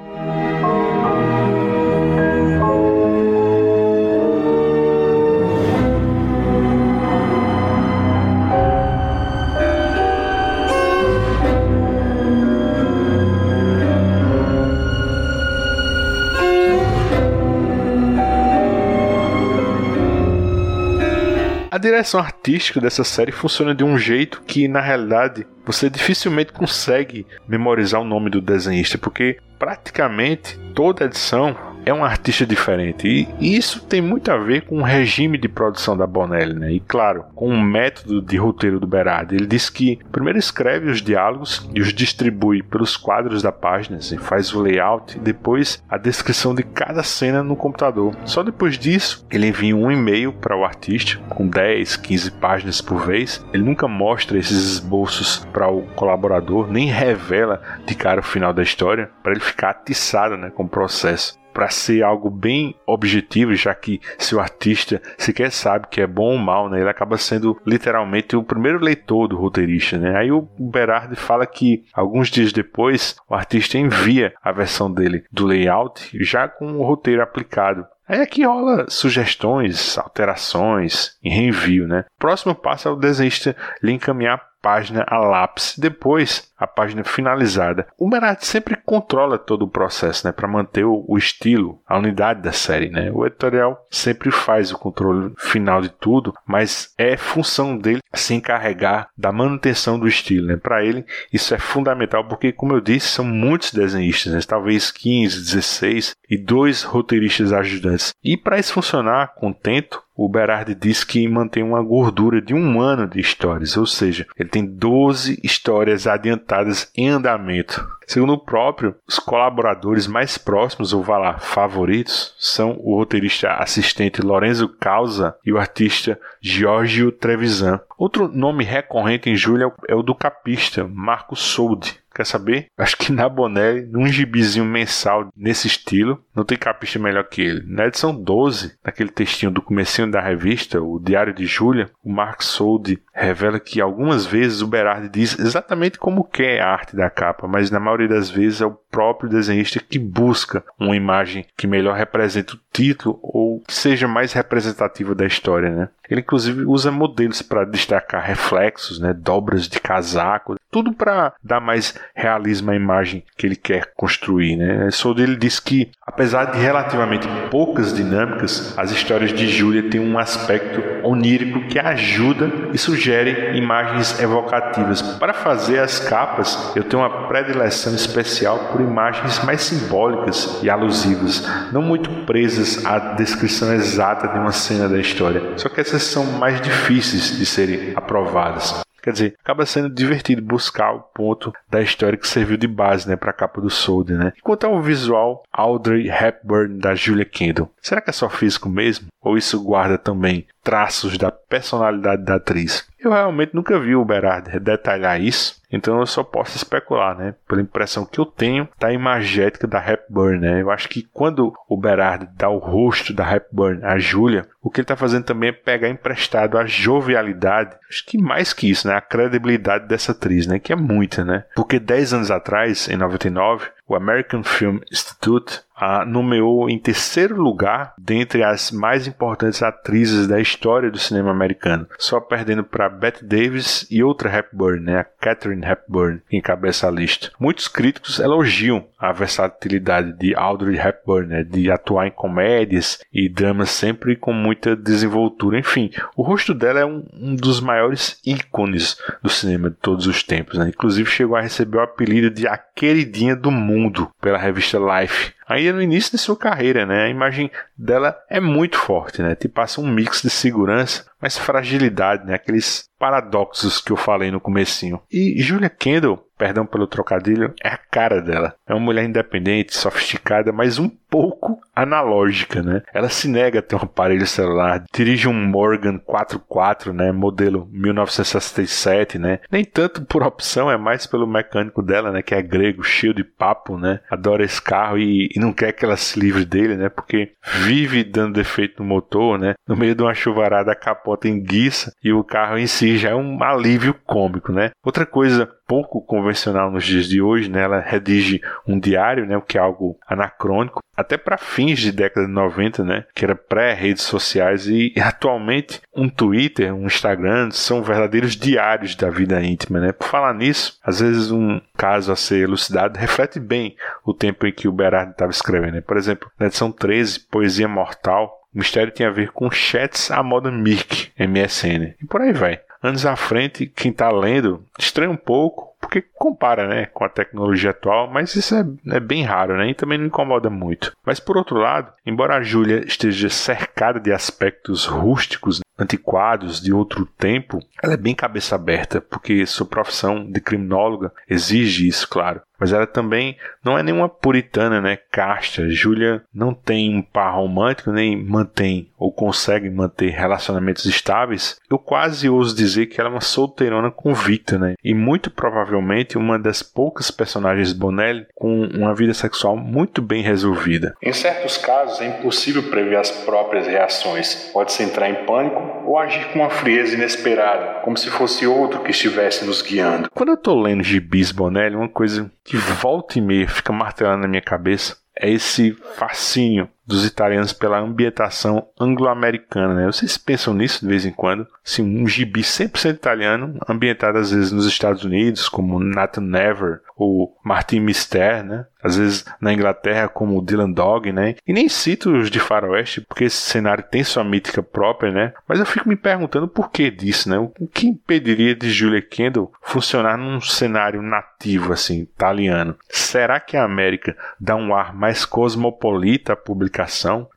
A 21.71 21.79
direção 21.79 22.19
artística 22.19 22.81
dessa 22.81 23.05
série 23.05 23.33
funciona 23.33 23.75
de 23.75 23.85
um 23.85 23.99
jeito 23.99 24.43
que, 24.47 24.67
na 24.69 24.81
realidade, 24.81 25.47
você 25.65 25.89
dificilmente 25.89 26.53
consegue 26.53 27.27
memorizar 27.49 28.01
o 28.01 28.05
nome 28.05 28.31
do 28.31 28.41
desenhista, 28.41 28.99
porque 28.99 29.39
praticamente 29.59 30.59
toda 30.75 31.05
edição 31.05 31.57
é 31.85 31.93
um 31.93 32.05
artista 32.05 32.47
diferente. 32.47 33.29
E 33.39 33.57
isso 33.57 33.85
tem 33.85 34.01
muito 34.01 34.31
a 34.31 34.37
ver 34.37 34.63
com 34.63 34.79
o 34.79 34.83
regime 34.83 35.39
de 35.39 35.49
produção 35.49 35.97
da 35.97 36.07
Bonelli, 36.07 36.55
né? 36.55 36.73
E 36.73 36.81
claro, 36.81 37.25
com 37.35 37.49
o 37.49 37.61
método 37.61 38.23
de 38.23 38.37
roteiro 38.37 38.81
do 38.81 38.87
Berardi. 38.87 39.37
Ele 39.37 39.47
diz 39.47 39.69
que 39.69 39.99
primeiro 40.11 40.39
escreve 40.39 40.91
os 40.91 41.03
diálogos 41.03 41.69
e 41.75 41.81
os 41.81 41.93
distribui 41.93 42.63
pelos 42.63 42.97
quadros 42.97 43.43
da 43.43 43.53
página, 43.53 43.99
assim, 43.99 44.19
faz 44.19 44.55
o 44.55 44.61
layout 44.61 45.17
e 45.17 45.21
depois 45.21 45.83
a 45.89 45.99
descrição 45.99 46.55
de 46.55 46.63
cada 46.63 47.03
cena 47.03 47.43
no 47.43 47.57
computador. 47.57 48.17
Só 48.25 48.43
depois 48.43 48.79
disso, 48.79 49.27
ele 49.31 49.49
envia 49.49 49.77
um 49.77 49.91
e-mail 49.91 50.33
para 50.33 50.57
o 50.57 50.65
artista 50.65 51.21
com 51.29 51.47
10, 51.47 51.97
15 51.97 52.31
páginas 52.33 52.81
por 52.81 53.07
vez. 53.07 53.45
Ele 53.53 53.63
nunca 53.63 53.89
mostra 53.89 54.39
esses 54.39 54.75
esboços 54.75 55.47
para 55.53 55.69
o 55.69 55.83
colaborador, 55.95 56.71
nem 56.71 56.89
revela 56.89 57.61
de 57.87 57.95
cara 57.95 58.21
o 58.21 58.25
final 58.25 58.53
da 58.53 58.63
história, 58.63 59.11
para 59.23 59.33
ele 59.33 59.41
ficar 59.41 59.71
atiçado 59.71 60.37
né, 60.37 60.51
com 60.51 60.65
o 60.65 60.69
processo 60.69 61.39
para 61.55 61.71
ser 61.71 62.03
algo 62.03 62.29
bem 62.29 62.75
objetivo, 62.85 63.55
já 63.55 63.73
que 63.75 64.01
se 64.19 64.35
o 64.35 64.41
artista 64.41 65.01
sequer 65.17 65.53
sabe 65.53 65.87
que 65.89 66.01
é 66.01 66.07
bom 66.07 66.33
ou 66.33 66.39
mal, 66.39 66.69
né, 66.69 66.81
ele 66.81 66.91
acaba 66.91 67.17
sendo 67.17 67.57
literalmente 67.65 68.35
o 68.35 68.43
primeiro 68.43 68.83
leitor 68.83 69.29
do 69.29 69.37
roteirista. 69.37 69.97
Né? 69.97 70.17
Aí 70.19 70.33
o 70.33 70.43
Berardi 70.59 71.15
fala 71.15 71.47
que 71.47 71.85
alguns 71.95 72.29
dias 72.29 72.53
depois 72.53 73.17
o 73.29 73.35
artista 73.35 73.79
envia 73.79 74.35
a 74.43 74.51
versão 74.51 74.93
dele 74.93 75.25
do 75.31 75.47
layout 75.47 76.11
já 76.21 76.49
com 76.49 76.73
o 76.73 76.85
roteiro 76.85 77.23
aplicado. 77.23 77.87
Aí 78.07 78.21
aqui 78.21 78.45
rola 78.45 78.85
sugestões, 78.89 79.97
alterações 79.97 81.17
e 81.23 81.31
reenvio, 81.31 81.89
né? 81.89 82.05
O 82.17 82.21
próximo 82.21 82.55
passo 82.55 82.89
é 82.89 82.91
o 82.91 82.97
desenhista 82.97 83.57
lhe 83.83 83.93
encaminhar 83.93 84.43
página 84.65 85.05
a 85.07 85.19
lápis, 85.19 85.75
depois 85.77 86.51
a 86.57 86.67
página 86.67 87.05
finalizada. 87.05 87.87
O 87.99 88.09
Merat 88.09 88.43
sempre 88.47 88.75
controla 88.75 89.37
todo 89.37 89.67
o 89.67 89.69
processo, 89.69 90.27
né, 90.27 90.33
para 90.33 90.49
manter 90.49 90.85
o, 90.85 91.05
o, 91.07 91.19
estilo, 91.19 91.79
a 91.87 91.99
unidade 91.99 92.41
da 92.41 92.53
série, 92.53 92.89
né? 92.89 93.11
O 93.13 93.27
editorial 93.27 93.87
sempre 93.91 94.31
faz 94.31 94.73
o 94.73 94.79
controle 94.79 95.35
final 95.37 95.83
de 95.83 95.91
tudo, 95.91 96.33
mas 96.47 96.95
é 96.97 97.17
função 97.17 97.77
dele 97.77 98.01
se 98.15 98.33
encarregar 98.33 99.09
da 99.19 99.31
manutenção 99.31 99.99
do 99.99 100.09
estilo, 100.09 100.47
né? 100.47 100.57
Para 100.57 100.83
ele 100.83 101.05
isso 101.31 101.55
é 101.55 101.59
fundamental 101.59 102.25
porque, 102.27 102.51
como 102.53 102.73
eu 102.73 102.81
disse, 102.81 103.09
são 103.09 103.25
muitos 103.25 103.73
desenhistas, 103.73 104.33
né? 104.33 104.41
talvez 104.47 104.91
15, 104.91 105.41
16 105.41 106.17
e 106.31 106.39
dois 106.39 106.83
roteiristas 106.83 107.53
ajudantes. 107.53 108.15
E 108.23 108.37
para 108.37 108.59
isso 108.59 108.73
funcionar 108.73 109.35
contento, 109.35 110.03
o 110.17 110.29
Berardi 110.29 110.75
diz 110.75 111.03
que 111.03 111.27
mantém 111.29 111.63
uma 111.63 111.83
gordura 111.83 112.41
de 112.41 112.55
um 112.55 112.81
ano 112.81 113.09
de 113.09 113.21
histórias, 113.21 113.77
ou 113.77 113.87
seja, 113.87 114.27
ele 114.39 114.49
tem 114.49 114.65
12 114.65 115.41
histórias 115.43 116.07
adiantadas 116.07 116.91
em 116.97 117.09
andamento. 117.09 117.87
Segundo 118.07 118.35
o 118.35 118.39
próprio, 118.39 118.95
os 119.07 119.19
colaboradores 119.19 120.07
mais 120.07 120.37
próximos, 120.39 120.93
ou 120.93 121.03
vá 121.03 121.19
lá, 121.19 121.39
favoritos, 121.39 122.35
são 122.39 122.77
o 122.81 122.97
roteirista 122.97 123.55
assistente 123.55 124.23
Lorenzo 124.23 124.69
Causa 124.69 125.37
e 125.45 125.53
o 125.53 125.59
artista 125.59 126.19
Giorgio 126.41 127.11
Trevisan. 127.13 127.81
Outro 127.97 128.29
nome 128.29 128.65
recorrente 128.65 129.31
em 129.31 129.37
julho 129.37 129.73
é 129.89 129.95
o 129.95 130.03
do 130.03 130.15
capista 130.15 130.87
Marco 130.87 131.37
Soldi, 131.37 132.05
Quer 132.15 132.25
saber? 132.25 132.69
Acho 132.79 132.97
que 132.97 133.11
na 133.11 133.29
Bonelli, 133.29 133.87
num 133.87 134.07
gibizinho 134.07 134.65
mensal 134.65 135.29
nesse 135.37 135.67
estilo, 135.67 136.23
não 136.35 136.45
tem 136.45 136.57
capista 136.57 136.99
melhor 136.99 137.25
que 137.25 137.43
ele. 137.43 137.65
Na 137.67 137.87
edição 137.87 138.15
12, 138.15 138.79
naquele 138.85 139.11
textinho 139.11 139.51
do 139.51 139.61
comecinho 139.61 140.11
da 140.11 140.21
revista, 140.21 140.81
o 140.81 141.01
Diário 141.01 141.35
de 141.35 141.45
Júlia, 141.45 141.91
o 142.05 142.13
Mark 142.13 142.43
Soldi 142.43 143.03
revela 143.13 143.59
que 143.59 143.81
algumas 143.81 144.25
vezes 144.25 144.63
o 144.63 144.67
Berardi 144.67 145.09
diz 145.09 145.39
exatamente 145.39 145.99
como 145.99 146.25
quer 146.25 146.61
a 146.61 146.71
arte 146.71 146.95
da 146.95 147.11
capa, 147.11 147.49
mas 147.49 147.71
na 147.71 147.81
maioria 147.81 147.94
das 148.09 148.31
vezes 148.31 148.61
é 148.61 148.67
o 148.67 148.79
próprio 148.95 149.29
desenhista 149.29 149.81
que 149.81 149.99
busca 149.99 150.63
uma 150.79 150.95
imagem 150.95 151.45
que 151.57 151.67
melhor 151.67 151.97
represente 151.97 152.55
o 152.55 152.61
título 152.73 153.19
ou 153.21 153.61
que 153.67 153.75
seja 153.75 154.07
mais 154.07 154.33
representativa 154.33 155.17
da 155.17 155.27
história, 155.27 155.69
né? 155.69 155.89
Ele 156.09 156.21
inclusive 156.21 156.65
usa 156.65 156.91
modelos 156.91 157.43
para 157.43 157.65
destacar 157.65 158.23
reflexos, 158.23 159.01
né, 159.01 159.13
dobras 159.13 159.67
de 159.67 159.81
casaco, 159.81 160.57
tudo 160.71 160.93
para 160.93 161.33
dar 161.43 161.61
mais 161.61 161.95
realismo 162.15 162.71
à 162.71 162.77
imagem 162.77 163.25
que 163.37 163.47
ele 163.47 163.57
quer 163.57 163.93
construir. 163.97 164.57
Né? 164.57 164.91
Sold 164.91 165.23
ele 165.23 165.37
diz 165.37 165.59
que, 165.59 165.91
apesar 166.07 166.47
de 166.47 166.59
relativamente 166.59 167.27
poucas 167.51 167.95
dinâmicas, 167.95 168.77
as 168.77 168.91
histórias 168.91 169.33
de 169.33 169.49
Júlia 169.49 169.89
têm 169.89 170.01
um 170.01 170.19
aspecto 170.19 170.83
onírico 171.07 171.67
que 171.69 171.79
ajuda 171.79 172.51
e 172.73 172.79
sugere 172.79 173.57
imagens 173.57 174.21
evocativas. 174.21 175.01
Para 175.01 175.33
fazer 175.33 175.79
as 175.79 176.01
capas, 176.01 176.73
eu 176.77 176.85
tenho 176.85 177.03
uma 177.03 177.29
predileção 177.29 177.95
especial 177.95 178.71
por 178.73 178.81
imagens 178.85 179.43
mais 179.45 179.63
simbólicas 179.63 180.61
e 180.63 180.71
alusivas, 180.71 181.47
não 181.73 181.83
muito 181.83 182.11
presas 182.25 182.85
à 182.85 183.15
descrição 183.15 183.73
exata 183.73 184.29
de 184.29 184.39
uma 184.39 184.53
cena 184.53 184.89
da 184.89 184.99
história. 184.99 185.43
Só 185.57 185.69
que 185.69 185.81
essas 185.81 186.03
são 186.03 186.25
mais 186.25 186.61
difíceis 186.61 187.37
de 187.37 187.45
serem 187.45 187.93
aprovadas. 187.97 188.85
Quer 189.05 189.13
dizer, 189.13 189.35
acaba 189.45 189.67
sendo 189.67 189.91
divertido 189.91 190.41
buscar 190.41 190.95
o 190.95 191.01
ponto 191.01 191.53
da 191.69 191.83
história 191.83 192.17
que 192.17 192.27
serviu 192.27 192.57
de 192.57 192.67
base 192.67 193.07
né, 193.07 193.17
para 193.17 193.33
a 193.33 193.35
capa 193.35 193.61
do 193.61 193.69
Soldier. 193.69 194.19
Né? 194.19 194.33
Quanto 194.43 194.65
ao 194.65 194.81
visual, 194.81 195.43
Audrey 195.53 196.09
Hepburn 196.09 196.79
da 196.79 196.95
Julia 196.95 197.27
Kendall. 197.27 197.71
Será 197.83 198.01
que 198.01 198.09
é 198.09 198.15
só 198.15 198.31
físico 198.31 198.67
mesmo? 198.67 199.09
Ou 199.21 199.37
isso 199.37 199.63
guarda 199.63 199.99
também 199.99 200.47
traços 200.65 201.19
da 201.19 201.31
personalidade 201.31 202.25
da 202.25 202.37
atriz? 202.37 202.89
Eu 202.99 203.11
realmente 203.11 203.55
nunca 203.55 203.79
vi 203.79 203.95
o 203.95 204.05
Berard 204.05 204.59
detalhar 204.59 205.21
isso, 205.21 205.63
então 205.71 206.01
eu 206.01 206.07
só 206.07 206.25
posso 206.25 206.57
especular, 206.57 207.15
né? 207.15 207.35
Pela 207.47 207.61
impressão 207.61 208.07
que 208.07 208.19
eu 208.19 208.25
tenho 208.25 208.67
da 208.81 208.91
imagética 208.91 209.67
da 209.67 209.79
Hepburn, 209.79 210.39
né? 210.39 210.63
Eu 210.63 210.71
acho 210.71 210.89
que 210.89 211.07
quando 211.13 211.53
o 211.69 211.77
Berard 211.77 212.27
dá 212.35 212.49
o 212.49 212.57
rosto 212.57 213.13
da 213.13 213.31
Hepburn 213.31 213.85
à 213.85 213.99
Julia, 213.99 214.47
o 214.63 214.71
que 214.71 214.81
ele 214.81 214.85
está 214.85 214.97
fazendo 214.97 215.25
também 215.25 215.51
é 215.51 215.53
pegar 215.53 215.91
emprestado 215.91 216.57
a 216.57 216.65
jovialidade, 216.65 217.77
acho 217.91 218.07
que 218.07 218.17
mais 218.17 218.55
que 218.55 218.71
isso, 218.71 218.89
né? 218.89 218.95
A 218.95 219.03
credibilidade 219.03 219.87
dessa 219.87 220.13
atriz, 220.13 220.47
né? 220.47 220.59
Que 220.59 220.73
é 220.73 220.77
muita, 220.77 221.23
né? 221.23 221.45
Porque 221.55 221.79
10 221.79 222.15
anos 222.15 222.31
atrás, 222.31 222.89
em 222.89 222.97
99, 222.97 223.67
o 223.87 223.95
American 223.95 224.43
Film 224.43 224.79
Institute 224.91 225.61
a 225.75 226.05
nomeou 226.05 226.69
em 226.71 226.79
terceiro 226.79 227.41
lugar 227.41 227.95
dentre 227.99 228.43
as 228.43 228.71
mais 228.71 229.07
importantes 229.07 229.63
atrizes 229.63 230.27
da 230.27 230.41
história 230.41 230.91
do 230.91 230.99
cinema 230.99 231.31
americano, 231.31 231.87
só 231.99 232.21
perdendo 232.21 232.63
para 232.63 232.89
Bette 232.89 233.25
Davis 233.25 233.87
e 233.91 234.03
outra 234.03 234.35
Hepburn, 234.35 234.81
né, 234.81 235.01
a 235.01 235.05
Catherine 235.05 235.67
Hepburn, 235.67 236.21
que 236.29 236.37
encabeça 236.37 236.87
a 236.87 236.91
lista. 236.91 237.31
Muitos 237.39 237.69
críticos 237.69 238.19
elogiam 238.19 238.87
a 238.99 239.13
versatilidade 239.13 240.13
de 240.13 240.35
Audrey 240.35 240.79
Hepburn, 240.79 241.29
né, 241.29 241.43
de 241.45 241.71
atuar 241.71 242.07
em 242.07 242.11
comédias 242.11 243.01
e 243.13 243.29
dramas 243.29 243.71
sempre 243.71 244.17
com 244.17 244.33
muita 244.33 244.77
desenvoltura. 244.77 245.59
Enfim, 245.59 245.91
o 246.17 246.23
rosto 246.23 246.55
dela 246.55 246.81
é 246.81 246.87
um, 246.87 247.05
um 247.13 247.35
dos 247.35 247.61
maiores 247.61 248.19
ícones 248.25 248.99
do 249.23 249.29
cinema 249.29 249.71
de 249.71 249.77
todos 249.77 250.07
os 250.07 250.23
tempos. 250.23 250.59
Né? 250.59 250.69
Inclusive 250.69 251.11
chegou 251.11 251.37
a 251.37 251.41
receber 251.41 251.79
o 251.79 251.83
apelido 251.83 252.31
de 252.31 252.47
a 252.47 252.57
queridinha 252.57 253.37
do 253.37 253.51
mundo 253.51 254.11
pela 254.21 254.39
revista 254.39 254.79
Life 254.79 255.35
ainda 255.47 255.75
no 255.75 255.83
início 255.83 256.13
de 256.13 256.19
sua 256.19 256.37
carreira, 256.37 256.87
né? 256.87 257.05
A 257.05 257.09
imagem 257.09 257.51
dela 257.77 258.17
é 258.29 258.41
muito 258.41 258.77
forte, 258.79 259.23
né? 259.23 259.35
Te 259.35 259.49
passa 259.49 259.81
um 259.81 259.87
mix 259.87 260.23
de 260.23 260.31
segurança, 260.31 261.07
mas 261.21 261.39
fragilidade, 261.39 262.27
né? 262.27 262.35
Aqueles 262.35 262.89
paradoxos 262.99 263.81
que 263.81 263.93
eu 263.93 263.97
falei 263.97 264.31
no 264.31 264.41
comecinho. 264.41 265.01
E 265.11 265.41
Julia 265.43 265.69
Kendall, 265.69 266.25
perdão 266.39 266.65
pelo 266.65 266.87
trocadilho, 266.87 267.53
é 267.63 267.69
a 267.69 267.77
cara 267.77 268.21
dela. 268.21 268.55
É 268.67 268.73
uma 268.73 268.81
mulher 268.81 269.05
independente, 269.05 269.77
sofisticada, 269.77 270.53
mas 270.53 270.79
um 270.79 270.91
pouco 271.15 271.61
analógica, 271.73 272.61
né? 272.61 272.83
Ela 272.93 273.09
se 273.09 273.29
nega 273.29 273.61
a 273.61 273.63
ter 273.63 273.77
um 273.77 273.83
aparelho 273.83 274.27
celular, 274.27 274.83
dirige 274.93 275.29
um 275.29 275.33
Morgan 275.33 275.97
44, 275.97 276.93
né, 276.93 277.13
modelo 277.13 277.69
1967, 277.71 279.17
né? 279.17 279.39
Nem 279.49 279.65
tanto 279.65 280.05
por 280.05 280.25
opção, 280.25 280.69
é 280.69 280.77
mais 280.77 281.07
pelo 281.07 281.25
mecânico 281.25 281.83
dela, 281.83 282.11
né, 282.11 282.21
que 282.21 282.35
é 282.35 282.43
grego, 282.43 282.83
cheio 282.83 283.15
de 283.15 283.23
papo, 283.23 283.79
né? 283.79 284.01
Adora 284.11 284.43
esse 284.43 284.61
carro 284.61 284.99
e, 284.99 285.29
e 285.33 285.39
não 285.39 285.53
quer 285.53 285.71
que 285.71 285.85
ela 285.85 285.97
se 285.97 286.19
livre 286.19 286.45
dele, 286.45 286.75
né? 286.75 286.89
Porque 286.89 287.31
vive 287.63 288.03
dando 288.03 288.35
defeito 288.35 288.83
no 288.83 288.89
motor, 288.89 289.39
né? 289.39 289.55
No 289.69 289.77
meio 289.77 289.95
de 289.95 290.03
uma 290.03 290.15
chuvarada 290.15 290.73
a 290.73 290.77
capota 290.77 291.29
enguiça 291.29 291.93
e 292.03 292.13
o 292.13 292.25
carro 292.25 292.59
em 292.59 292.67
si 292.67 292.99
já 292.99 293.11
é 293.11 293.15
um 293.15 293.41
alívio 293.41 293.95
cômico, 294.05 294.51
né? 294.51 294.73
Outra 294.85 295.07
coisa 295.07 295.49
pouco 295.67 296.01
convencional 296.03 296.71
nos 296.71 296.85
dias 296.85 297.09
de 297.09 297.23
hoje, 297.23 297.51
né? 297.51 297.63
Ela 297.63 297.81
redige 297.81 298.41
um 298.67 298.79
diário, 298.79 299.27
né? 299.27 299.37
O 299.37 299.43
que 299.43 299.57
é 299.57 299.61
algo 299.61 299.97
anacrônico, 300.07 300.81
até 301.05 301.17
para 301.17 301.39
fins 301.39 301.79
de 301.79 301.93
década 301.93 302.27
de 302.27 302.33
90, 302.33 302.83
né? 302.83 303.05
Que 303.15 303.25
era 303.25 303.35
pré-redes 303.35 304.03
sociais 304.03 304.67
e, 304.67 304.93
atualmente 305.01 305.81
um 305.95 306.09
Twitter, 306.09 306.75
um 306.75 306.87
Instagram 306.87 307.51
são 307.51 307.83
verdadeiros 307.83 308.35
diários 308.37 308.95
da 308.97 309.11
vida 309.11 309.43
íntima, 309.43 309.79
né? 309.79 309.93
Por 309.93 310.09
falar 310.09 310.35
nisso, 310.35 310.79
às 310.83 311.01
vezes 311.01 311.31
um 311.31 311.61
caso 311.77 312.11
a 312.13 312.17
ser 312.17 312.43
elucidado 312.43 312.99
reflete 312.99 313.39
bem 313.39 313.77
o 314.05 314.15
tempo 314.15 314.47
em 314.47 314.53
que 314.53 314.67
o 314.67 314.73
Berardi 314.73 315.13
estava 315.13 315.31
escrevendo. 315.31 315.75
Né? 315.75 315.81
Por 315.81 315.97
exemplo, 315.97 316.31
na 316.39 316.47
edição 316.47 316.73
13, 316.73 317.21
Poesia 317.21 317.69
Mortal, 317.69 318.41
o 318.55 318.59
mistério 318.59 318.93
tinha 318.93 319.09
a 319.09 319.13
ver 319.13 319.31
com 319.33 319.51
chats 319.51 320.11
à 320.11 320.23
moda 320.23 320.51
Mirk, 320.51 321.11
MSN. 321.19 321.95
E 322.01 322.07
por 322.09 322.21
aí 322.21 322.33
vai. 322.33 322.61
Anos 322.83 323.07
à 323.07 323.17
frente, 323.17 323.67
quem 323.67 323.91
está 323.91 324.11
lendo 324.11 324.65
estranha 324.79 325.11
um 325.11 325.17
pouco, 325.17 325.74
porque 325.85 326.03
compara, 326.15 326.67
né, 326.67 326.87
com 326.87 327.05
a 327.05 327.09
tecnologia 327.09 327.71
atual, 327.71 328.11
mas 328.11 328.35
isso 328.35 328.55
é, 328.55 328.65
é 328.97 329.01
bem 329.01 329.23
raro, 329.23 329.57
né, 329.57 329.69
e 329.69 329.75
também 329.75 329.99
não 329.99 330.07
incomoda 330.07 330.49
muito. 330.49 330.97
Mas 331.05 331.21
por 331.21 331.37
outro 331.37 331.59
lado, 331.59 331.93
embora 332.07 332.37
a 332.37 332.43
Júlia 332.43 332.85
esteja 332.87 333.29
cercada 333.29 334.01
de 334.01 334.11
aspectos 334.11 334.87
rústicos, 334.87 335.61
antiquados 335.79 336.61
de 336.61 336.73
outro 336.73 337.05
tempo, 337.05 337.59
ela 337.83 337.95
é 337.95 337.99
bem 337.99 338.15
cabeça 338.15 338.55
aberta, 338.55 339.01
porque 339.01 339.45
sua 339.45 339.67
profissão 339.67 340.25
de 340.25 340.41
criminóloga 340.41 341.13
exige 341.29 341.87
isso, 341.87 342.09
claro. 342.09 342.41
Mas 342.59 342.73
ela 342.73 342.87
também 342.87 343.37
não 343.65 343.77
é 343.79 343.83
nenhuma 343.83 344.09
puritana, 344.09 344.81
né? 344.81 344.99
Casta. 345.11 345.69
Júlia 345.69 346.23
não 346.33 346.55
tem 346.55 346.95
um 346.95 347.03
par 347.03 347.35
romântico, 347.35 347.91
nem 347.91 348.17
mantém 348.23 348.89
ou 348.99 349.13
consegue 349.13 349.69
manter 349.69 350.11
relacionamentos 350.11 350.87
estáveis. 350.87 351.59
Eu 351.71 351.79
quase 351.79 352.29
ouso 352.29 352.57
dizer 352.57 352.87
que 352.87 353.01
ela 353.01 353.11
é 353.11 353.13
uma 353.13 353.21
solteirona 353.21 353.91
convicta, 353.91 354.59
né? 354.59 354.75
E 354.83 354.95
muito 354.95 355.31
provavelmente 355.31 356.17
uma 356.17 356.39
das 356.39 356.63
poucas 356.63 357.11
personagens 357.11 357.73
Bonelli 357.73 358.27
com 358.35 358.65
uma 358.65 358.95
vida 358.95 359.13
sexual 359.13 359.57
muito 359.57 360.01
bem 360.01 360.23
resolvida. 360.23 360.95
Em 361.03 361.13
certos 361.13 361.59
casos 361.59 362.01
é 362.01 362.07
impossível 362.07 362.63
prever 362.71 362.97
as 362.97 363.11
próprias 363.11 363.67
reações. 363.67 364.51
Pode-se 364.53 364.83
entrar 364.83 365.11
em 365.11 365.27
pânico 365.27 365.61
ou 365.87 365.99
agir 365.99 366.27
com 366.33 366.39
uma 366.39 366.51
frieza 366.51 366.95
inesperada, 366.95 367.81
como 367.83 367.97
se 367.97 368.09
fosse 368.09 368.47
outro 368.47 368.81
que 368.81 368.91
estivesse 368.91 369.45
nos 369.45 369.61
guiando. 369.61 370.09
Quando 370.15 370.31
eu 370.31 370.37
tô 370.37 370.61
lendo 370.61 370.83
Gibis 370.83 371.31
Bonelli, 371.31 371.77
uma 371.77 371.89
coisa 371.89 372.31
que 372.45 372.57
volta 372.57 373.19
e 373.19 373.23
meia 373.23 373.49
fica 373.49 373.73
martelando 373.73 374.23
na 374.23 374.29
minha 374.29 374.43
cabeça 374.43 374.99
é 375.17 375.31
esse 375.31 375.73
fascínio 375.97 376.69
dos 376.87 377.07
italianos 377.07 377.53
pela 377.53 377.79
ambientação 377.79 378.67
anglo-americana. 378.79 379.75
Né? 379.75 379.87
Vocês 379.87 380.17
pensam 380.17 380.55
nisso 380.55 380.81
de 380.81 380.89
vez 380.89 381.05
em 381.05 381.13
quando? 381.13 381.47
Assim, 381.65 381.83
um 381.83 382.07
gibi 382.07 382.43
100% 382.43 382.95
italiano, 382.95 383.59
ambientado 383.69 384.19
às 384.19 384.31
vezes 384.31 384.53
nos 384.53 384.67
Estados 384.67 385.05
Unidos, 385.05 385.49
como 385.49 385.81
Nathan 385.81 386.23
Never 386.23 386.81
ou 386.97 387.37
Martin 387.45 387.81
Mister, 387.81 388.45
né? 388.45 388.67
às 388.85 388.99
vezes 388.99 389.25
na 389.41 389.51
Inglaterra, 389.51 390.09
como 390.09 390.43
Dylan 390.43 390.71
Dog, 390.71 391.11
né? 391.11 391.37
E 391.47 391.55
nem 391.55 391.71
cito 391.71 392.13
os 392.13 392.31
de 392.31 392.39
faroeste, 392.39 393.01
porque 393.01 393.25
esse 393.25 393.39
cenário 393.39 393.83
tem 393.83 394.05
sua 394.05 394.23
mítica 394.23 394.63
própria, 394.63 395.11
né? 395.11 395.33
Mas 395.49 395.59
eu 395.59 395.65
fico 395.65 395.89
me 395.89 395.97
perguntando 395.97 396.47
por 396.47 396.71
que 396.71 396.91
disso, 396.91 397.31
né? 397.31 397.39
O 397.39 397.67
que 397.67 397.89
impediria 397.89 398.55
de 398.55 398.71
Julia 398.71 399.01
Kendall 399.01 399.51
funcionar 399.63 400.19
num 400.19 400.39
cenário 400.39 401.01
nativo, 401.01 401.73
assim, 401.73 402.01
italiano? 402.01 402.77
Será 402.91 403.41
que 403.41 403.57
a 403.57 403.65
América 403.65 404.15
dá 404.39 404.55
um 404.55 404.75
ar 404.75 404.95
mais 404.95 405.25
cosmopolita 405.25 406.35
à 406.35 406.37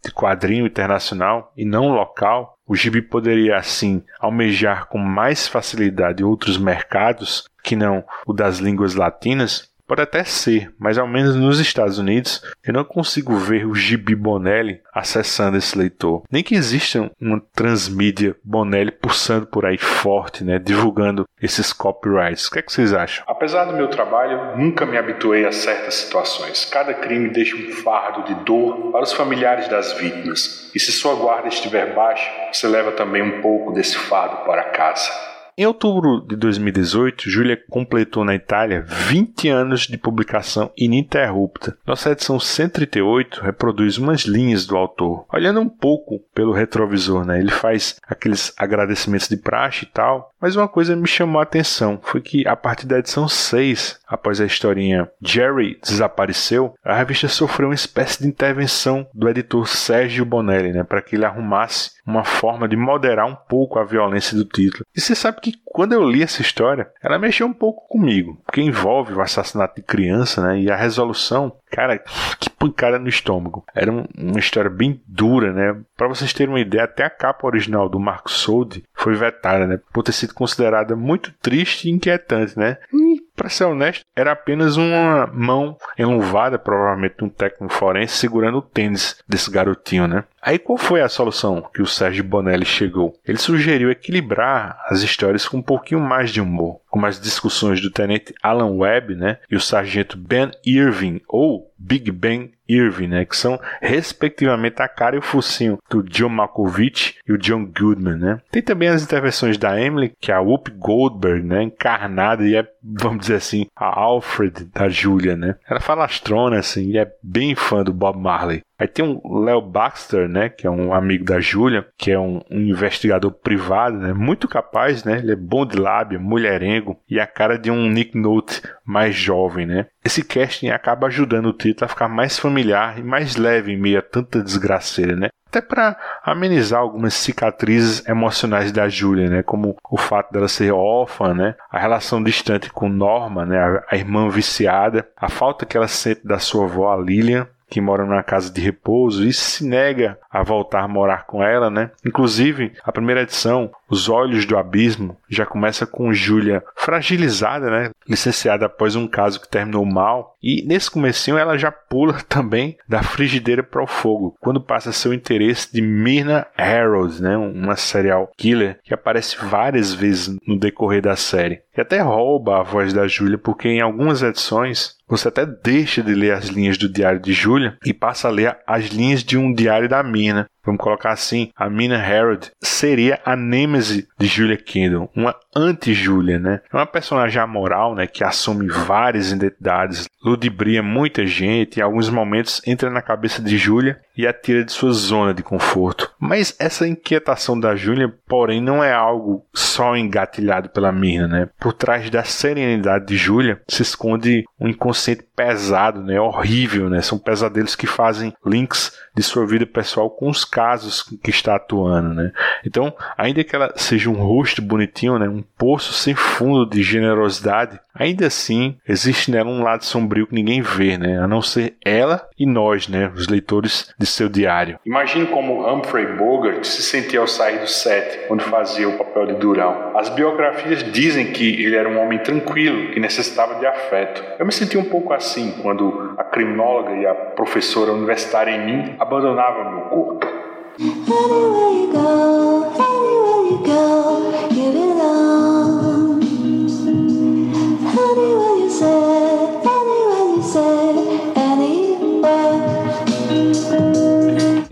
de 0.03 0.11
quadrinho 0.11 0.65
internacional 0.65 1.51
e 1.55 1.63
não 1.63 1.89
local? 1.89 2.57
O 2.67 2.75
gibi 2.75 3.01
poderia, 3.01 3.57
assim, 3.57 4.03
almejar 4.19 4.87
com 4.87 4.97
mais 4.97 5.47
facilidade 5.47 6.23
outros 6.23 6.57
mercados 6.57 7.47
que 7.63 7.75
não 7.75 8.03
o 8.25 8.33
das 8.33 8.57
línguas 8.57 8.95
latinas? 8.95 9.69
Pode 9.87 10.01
até 10.01 10.25
ser, 10.25 10.69
mas 10.77 10.97
ao 10.97 11.07
menos 11.07 11.35
nos 11.35 11.61
Estados 11.61 11.97
Unidos 11.97 12.43
eu 12.61 12.73
não 12.73 12.83
consigo 12.83 13.37
ver 13.37 13.65
o 13.65 13.73
Gibi 13.73 14.15
Bonelli 14.15 14.81
acessando 14.93 15.55
esse 15.55 15.77
leitor. 15.77 16.23
Nem 16.29 16.43
que 16.43 16.55
exista 16.55 17.09
uma 17.21 17.41
transmídia 17.55 18.35
Bonelli 18.43 18.91
pulsando 18.91 19.47
por 19.47 19.65
aí 19.65 19.77
forte, 19.77 20.43
né, 20.43 20.59
divulgando 20.59 21.23
esses 21.41 21.71
copyrights. 21.71 22.47
O 22.47 22.51
que, 22.51 22.59
é 22.59 22.61
que 22.61 22.71
vocês 22.71 22.93
acham? 22.93 23.23
Apesar 23.27 23.63
do 23.63 23.73
meu 23.73 23.87
trabalho, 23.87 24.57
nunca 24.57 24.85
me 24.85 24.97
habituei 24.97 25.45
a 25.45 25.53
certas 25.53 25.93
situações. 25.95 26.65
Cada 26.65 26.93
crime 26.93 27.29
deixa 27.29 27.55
um 27.55 27.71
fardo 27.71 28.23
de 28.23 28.35
dor 28.43 28.91
para 28.91 29.03
os 29.03 29.13
familiares 29.13 29.69
das 29.69 29.93
vítimas. 29.93 30.69
E 30.75 30.79
se 30.81 30.91
sua 30.91 31.15
guarda 31.15 31.47
estiver 31.47 31.95
baixa, 31.95 32.29
você 32.51 32.67
leva 32.67 32.91
também 32.91 33.21
um 33.21 33.41
pouco 33.41 33.71
desse 33.71 33.97
fardo 33.97 34.43
para 34.45 34.65
casa. 34.65 35.36
Em 35.59 35.65
outubro 35.65 36.21
de 36.21 36.35
2018, 36.35 37.31
Júlia 37.31 37.59
completou 37.67 38.23
na 38.23 38.35
Itália 38.35 38.85
20 38.87 39.49
anos 39.49 39.87
de 39.87 39.97
publicação 39.97 40.71
ininterrupta. 40.77 41.75
Nossa 41.83 42.11
edição 42.11 42.39
138 42.39 43.41
reproduz 43.41 43.97
umas 43.97 44.21
linhas 44.21 44.67
do 44.67 44.77
autor. 44.77 45.25
Olhando 45.33 45.59
um 45.59 45.67
pouco 45.67 46.19
pelo 46.31 46.53
retrovisor, 46.53 47.25
né? 47.25 47.39
ele 47.39 47.49
faz 47.49 47.99
aqueles 48.07 48.53
agradecimentos 48.55 49.27
de 49.27 49.35
praxe 49.35 49.85
e 49.85 49.87
tal, 49.87 50.31
mas 50.39 50.55
uma 50.55 50.67
coisa 50.67 50.95
me 50.95 51.07
chamou 51.07 51.39
a 51.39 51.43
atenção, 51.43 51.99
foi 52.03 52.21
que 52.21 52.47
a 52.47 52.55
partir 52.55 52.85
da 52.85 52.99
edição 52.99 53.27
6, 53.27 53.99
após 54.07 54.39
a 54.39 54.45
historinha 54.45 55.09
Jerry 55.19 55.79
desapareceu, 55.83 56.75
a 56.85 56.95
revista 56.95 57.27
sofreu 57.27 57.69
uma 57.69 57.73
espécie 57.73 58.21
de 58.21 58.27
intervenção 58.27 59.07
do 59.11 59.27
editor 59.27 59.67
Sérgio 59.67 60.23
Bonelli, 60.23 60.71
né, 60.71 60.83
para 60.83 61.01
que 61.01 61.15
ele 61.15 61.25
arrumasse 61.25 61.97
uma 62.05 62.23
forma 62.23 62.67
de 62.69 62.77
moderar 62.77 63.25
um 63.25 63.35
pouco 63.35 63.79
a 63.79 63.83
violência 63.83 64.37
do 64.37 64.45
título. 64.45 64.85
E 64.95 65.01
você 65.01 65.15
sabe 65.15 65.41
que 65.41 65.46
quando 65.65 65.93
eu 65.93 66.03
li 66.03 66.23
essa 66.23 66.41
história, 66.41 66.89
ela 67.01 67.19
mexeu 67.19 67.45
um 67.47 67.53
pouco 67.53 67.87
comigo, 67.87 68.39
porque 68.45 68.61
envolve 68.61 69.13
o 69.13 69.21
assassinato 69.21 69.75
de 69.75 69.81
criança, 69.81 70.41
né? 70.41 70.59
E 70.59 70.71
a 70.71 70.75
resolução, 70.75 71.51
cara, 71.69 71.97
que 72.39 72.49
pancada 72.49 72.99
no 72.99 73.07
estômago. 73.07 73.63
Era 73.73 73.91
um, 73.91 74.05
uma 74.17 74.39
história 74.39 74.69
bem 74.69 75.01
dura, 75.07 75.53
né? 75.53 75.79
Para 75.95 76.07
vocês 76.07 76.33
terem 76.33 76.53
uma 76.53 76.59
ideia, 76.59 76.83
até 76.83 77.03
a 77.03 77.09
capa 77.09 77.47
original 77.47 77.87
do 77.87 77.99
Marco 77.99 78.31
Sold 78.31 78.83
foi 78.93 79.15
vetada, 79.15 79.67
né? 79.67 79.79
Por 79.93 80.03
ter 80.03 80.11
sido 80.11 80.33
considerada 80.33 80.95
muito 80.95 81.33
triste 81.41 81.87
e 81.87 81.91
inquietante, 81.91 82.57
né? 82.57 82.77
E 82.93 83.21
para 83.35 83.49
ser 83.49 83.65
honesto, 83.65 84.03
era 84.15 84.31
apenas 84.31 84.77
uma 84.77 85.27
mão 85.27 85.77
enluvada, 85.97 86.57
provavelmente 86.57 87.23
um 87.23 87.29
técnico 87.29 87.73
forense, 87.73 88.17
segurando 88.17 88.57
o 88.57 88.63
tênis 88.63 89.21
desse 89.27 89.51
garotinho, 89.51 90.07
né? 90.07 90.23
Aí 90.41 90.59
qual 90.59 90.77
foi 90.77 91.01
a 91.01 91.09
solução 91.09 91.67
que 91.73 91.81
o 91.81 91.87
Sérgio 91.87 92.23
Bonelli 92.23 92.65
chegou? 92.65 93.13
Ele 93.25 93.37
sugeriu 93.37 93.91
equilibrar 93.91 94.79
as 94.87 95.01
histórias 95.01 95.47
com 95.47 95.57
um 95.57 95.61
pouquinho 95.61 95.99
mais 95.99 96.31
de 96.31 96.39
humor, 96.39 96.79
como 96.89 97.05
as 97.05 97.19
discussões 97.19 97.81
do 97.81 97.91
tenente 97.91 98.33
Alan 98.41 98.77
Webb, 98.77 99.15
né, 99.15 99.37
e 99.49 99.55
o 99.55 99.59
sargento 99.59 100.17
Ben 100.17 100.51
Irving 100.65 101.21
ou 101.27 101.71
Big 101.77 102.11
Ben 102.11 102.51
Irving, 102.67 103.07
né, 103.07 103.25
que 103.25 103.37
são 103.37 103.59
respectivamente 103.81 104.81
a 104.81 104.87
cara 104.87 105.15
e 105.15 105.19
o 105.19 105.21
focinho 105.21 105.77
do 105.89 106.01
John 106.03 106.29
Malkovich 106.29 107.15
e 107.27 107.31
o 107.31 107.37
John 107.37 107.65
Goodman, 107.65 108.17
né. 108.17 108.41
Tem 108.51 108.61
também 108.61 108.89
as 108.89 109.03
intervenções 109.03 109.57
da 109.57 109.79
Emily, 109.79 110.11
que 110.19 110.31
é 110.31 110.35
a 110.35 110.41
Whoopi 110.41 110.71
Goldberg, 110.71 111.43
né, 111.43 111.63
encarnada 111.63 112.43
e 112.43 112.55
é, 112.55 112.67
vamos 112.83 113.21
dizer 113.21 113.35
assim, 113.35 113.67
a 113.75 113.85
Alfred 113.99 114.65
da 114.65 114.89
Julia, 114.89 115.35
né. 115.35 115.55
Ela 115.69 115.79
fala 115.79 116.05
astrona, 116.05 116.57
assim, 116.57 116.91
e 116.91 116.97
é 116.97 117.11
bem 117.21 117.55
fã 117.55 117.83
do 117.83 117.93
Bob 117.93 118.19
Marley. 118.19 118.61
Aí 118.79 118.87
tem 118.87 119.03
um 119.03 119.43
Léo 119.43 119.61
Baxter, 119.61 120.26
né, 120.27 120.49
que 120.49 120.67
é 120.67 120.69
um 120.69 120.93
amigo 120.93 121.25
da 121.25 121.39
Julia, 121.39 121.85
que 121.97 122.11
é 122.11 122.19
um, 122.19 122.41
um, 122.49 122.59
investigador 122.61 123.31
privado, 123.31 123.97
né, 123.97 124.13
muito 124.13 124.47
capaz, 124.47 125.03
né, 125.03 125.19
ele 125.19 125.31
é 125.31 125.35
bom 125.35 125.65
de 125.65 125.77
lábia, 125.77 126.19
mulherengo 126.19 126.99
e 127.09 127.19
a 127.19 127.27
cara 127.27 127.57
de 127.57 127.71
um 127.71 127.89
Nick 127.89 128.17
Note 128.17 128.61
mais 128.85 129.15
jovem, 129.15 129.65
né. 129.65 129.87
Esse 130.03 130.23
casting 130.23 130.69
acaba 130.69 131.07
ajudando 131.07 131.47
o 131.47 131.53
título 131.53 131.85
a 131.85 131.89
ficar 131.89 132.07
mais 132.07 132.39
familiar 132.39 132.97
e 132.97 133.03
mais 133.03 133.35
leve 133.35 133.71
em 133.71 133.77
meio 133.77 133.99
a 133.99 134.01
tanta 134.01 134.41
desgraceira, 134.41 135.15
né. 135.15 135.29
Até 135.49 135.61
para 135.61 135.97
amenizar 136.23 136.81
algumas 136.81 137.13
cicatrizes 137.13 138.05
emocionais 138.05 138.71
da 138.71 138.89
Julia, 138.89 139.29
né, 139.29 139.43
como 139.43 139.77
o 139.89 139.97
fato 139.97 140.31
dela 140.31 140.47
ser 140.47 140.73
órfã, 140.73 141.33
né, 141.33 141.55
a 141.71 141.79
relação 141.79 142.21
distante 142.21 142.69
com 142.69 142.89
Norma, 142.89 143.45
né, 143.45 143.57
a, 143.57 143.83
a 143.89 143.95
irmã 143.95 144.29
viciada, 144.29 145.07
a 145.15 145.29
falta 145.29 145.65
que 145.65 145.77
ela 145.77 145.87
sente 145.87 146.25
da 146.25 146.37
sua 146.37 146.65
avó, 146.65 146.91
a 146.91 146.97
Lilian, 146.97 147.47
que 147.69 147.81
mora 147.81 148.05
numa 148.05 148.23
casa 148.23 148.51
de 148.51 148.61
repouso 148.61 149.25
e 149.25 149.33
se 149.33 149.65
nega 149.65 150.17
a 150.29 150.43
voltar 150.43 150.81
a 150.81 150.87
morar 150.87 151.25
com 151.25 151.43
ela, 151.43 151.69
né? 151.69 151.91
Inclusive, 152.05 152.73
a 152.83 152.91
primeira 152.91 153.21
edição, 153.21 153.71
Os 153.89 154.07
Olhos 154.09 154.45
do 154.45 154.57
Abismo, 154.57 155.17
já 155.29 155.45
começa 155.45 155.85
com 155.85 156.13
Júlia 156.13 156.63
fragilizada, 156.75 157.69
né? 157.69 157.91
Licenciada 158.07 158.65
após 158.65 158.95
um 158.95 159.07
caso 159.07 159.41
que 159.41 159.49
terminou 159.49 159.85
mal. 159.85 160.35
E 160.41 160.65
nesse 160.65 160.89
comecinho 160.89 161.37
ela 161.37 161.57
já 161.57 161.71
pula 161.71 162.21
também 162.27 162.77
da 162.87 163.03
frigideira 163.03 163.63
para 163.63 163.83
o 163.83 163.87
fogo, 163.87 164.35
quando 164.39 164.61
passa 164.61 164.91
seu 164.91 165.13
interesse 165.13 165.73
de 165.73 165.81
Myrna 165.81 166.47
Harold, 166.57 167.21
né? 167.21 167.35
Uma 167.35 167.75
serial 167.75 168.31
killer 168.37 168.79
que 168.83 168.93
aparece 168.93 169.37
várias 169.43 169.93
vezes 169.93 170.35
no 170.47 170.57
decorrer 170.57 171.01
da 171.01 171.15
série. 171.15 171.61
E 171.77 171.81
até 171.81 172.01
rouba 172.01 172.59
a 172.59 172.63
voz 172.63 172.91
da 172.91 173.07
Júlia, 173.07 173.37
porque 173.37 173.67
em 173.67 173.81
algumas 173.81 174.23
edições 174.23 174.95
você 175.07 175.27
até 175.27 175.45
deixa 175.45 176.01
de 176.01 176.15
ler 176.15 176.33
as 176.33 176.45
linhas 176.45 176.75
do 176.75 176.91
diário 176.91 177.19
de 177.19 177.31
Julia 177.33 177.77
e 177.85 177.93
passa 177.93 178.27
a 178.27 178.31
ler 178.31 178.57
as 178.65 178.85
linhas 178.85 179.23
de 179.23 179.37
um 179.37 179.53
diário 179.53 179.87
da 179.87 180.01
Mina. 180.01 180.49
Vamos 180.67 180.83
colocar 180.83 181.11
assim, 181.11 181.49
a 181.55 181.69
Mina 181.69 181.97
Harold 181.97 182.51
seria 182.61 183.21
a 183.23 183.37
nêmese 183.37 184.05
de 184.19 184.27
Julia 184.27 184.57
Kendall, 184.57 185.09
uma 185.15 185.33
anti-Julia, 185.55 186.37
né? 186.37 186.59
É 186.71 186.75
uma 186.75 186.85
personagem 186.85 187.41
amoral, 187.41 187.95
né, 187.95 188.05
que 188.05 188.21
assume 188.21 188.67
várias 188.67 189.31
identidades, 189.31 190.09
ludibria 190.21 190.83
muita 190.83 191.25
gente, 191.25 191.79
em 191.79 191.81
alguns 191.81 192.09
momentos 192.09 192.61
entra 192.67 192.89
na 192.89 193.01
cabeça 193.01 193.41
de 193.41 193.57
Julia 193.57 193.97
e 194.17 194.27
a 194.27 194.33
tira 194.33 194.65
de 194.65 194.71
sua 194.73 194.91
zona 194.91 195.33
de 195.33 195.41
conforto. 195.41 196.11
Mas 196.19 196.53
essa 196.59 196.87
inquietação 196.87 197.57
da 197.57 197.75
Julia, 197.75 198.13
porém, 198.27 198.59
não 198.59 198.83
é 198.83 198.91
algo 198.91 199.45
só 199.53 199.95
engatilhado 199.95 200.69
pela 200.69 200.91
Mina, 200.91 201.27
né? 201.27 201.49
Por 201.59 201.71
trás 201.71 202.09
da 202.09 202.23
serenidade 202.23 203.05
de 203.05 203.15
Julia 203.15 203.61
se 203.69 203.83
esconde 203.83 204.43
um 204.59 204.67
inconsciente 204.67 205.23
pesado, 205.35 206.01
né, 206.01 206.19
horrível, 206.19 206.89
né? 206.89 207.01
São 207.01 207.17
pesadelos 207.17 207.75
que 207.75 207.87
fazem 207.87 208.33
links 208.45 208.91
de 209.15 209.23
sua 209.23 209.45
vida 209.45 209.65
pessoal 209.65 210.09
com 210.09 210.29
os 210.29 210.43
casos 210.57 211.03
que 211.03 211.29
está 211.29 211.55
atuando, 211.55 212.15
né? 212.15 212.31
Então, 212.65 212.91
ainda 213.15 213.43
que 213.43 213.55
ela 213.55 213.71
seja 213.75 214.09
um 214.09 214.15
rosto 214.15 214.59
bonitinho, 214.59 215.19
né, 215.19 215.29
um 215.29 215.43
poço 215.55 215.93
sem 215.93 216.15
fundo 216.15 216.65
de 216.65 216.81
generosidade, 216.81 217.79
ainda 217.93 218.25
assim 218.25 218.75
existe 218.89 219.29
nela 219.29 219.51
um 219.51 219.61
lado 219.61 219.85
sombrio 219.85 220.25
que 220.25 220.33
ninguém 220.33 220.63
vê, 220.63 220.97
né? 220.97 221.19
A 221.19 221.27
não 221.27 221.43
ser 221.43 221.75
ela 221.85 222.27
e 222.39 222.43
nós, 222.43 222.87
né, 222.87 223.11
os 223.15 223.27
leitores 223.27 223.93
de 223.99 224.07
seu 224.07 224.27
diário. 224.27 224.79
Imagine 224.83 225.27
como 225.27 225.71
Humphrey 225.71 226.07
Bogart 226.17 226.63
se 226.63 226.81
sentia 226.81 227.19
ao 227.19 227.27
sair 227.27 227.59
do 227.59 227.67
set, 227.67 228.25
quando 228.27 228.41
fazia 228.41 228.89
o 228.89 228.97
papel 228.97 229.27
de 229.27 229.33
Durão. 229.35 229.95
As 229.95 230.09
biografias 230.09 230.83
dizem 230.91 231.33
que 231.33 231.63
ele 231.63 231.75
era 231.75 231.87
um 231.87 232.01
homem 232.01 232.17
tranquilo, 232.17 232.93
que 232.93 232.99
necessitava 232.99 233.59
de 233.59 233.67
afeto. 233.67 234.23
Eu 234.39 234.45
me 234.47 234.51
senti 234.51 234.75
um 234.75 234.85
pouco 234.85 235.13
assim 235.13 235.51
quando 235.61 236.15
a 236.17 236.23
criminóloga 236.23 236.95
e 236.95 237.05
a 237.05 237.13
professora 237.13 237.91
universitária 237.91 238.49
em 238.49 238.65
mim 238.65 238.95
abandonavam 238.97 239.71
meu 239.71 239.81
corpo. 239.81 240.46
Anywhere 240.79 241.71
you 241.71 241.91
go, 241.91 242.69
anywhere 242.69 243.41
you 243.49 243.65
go, 243.65 244.56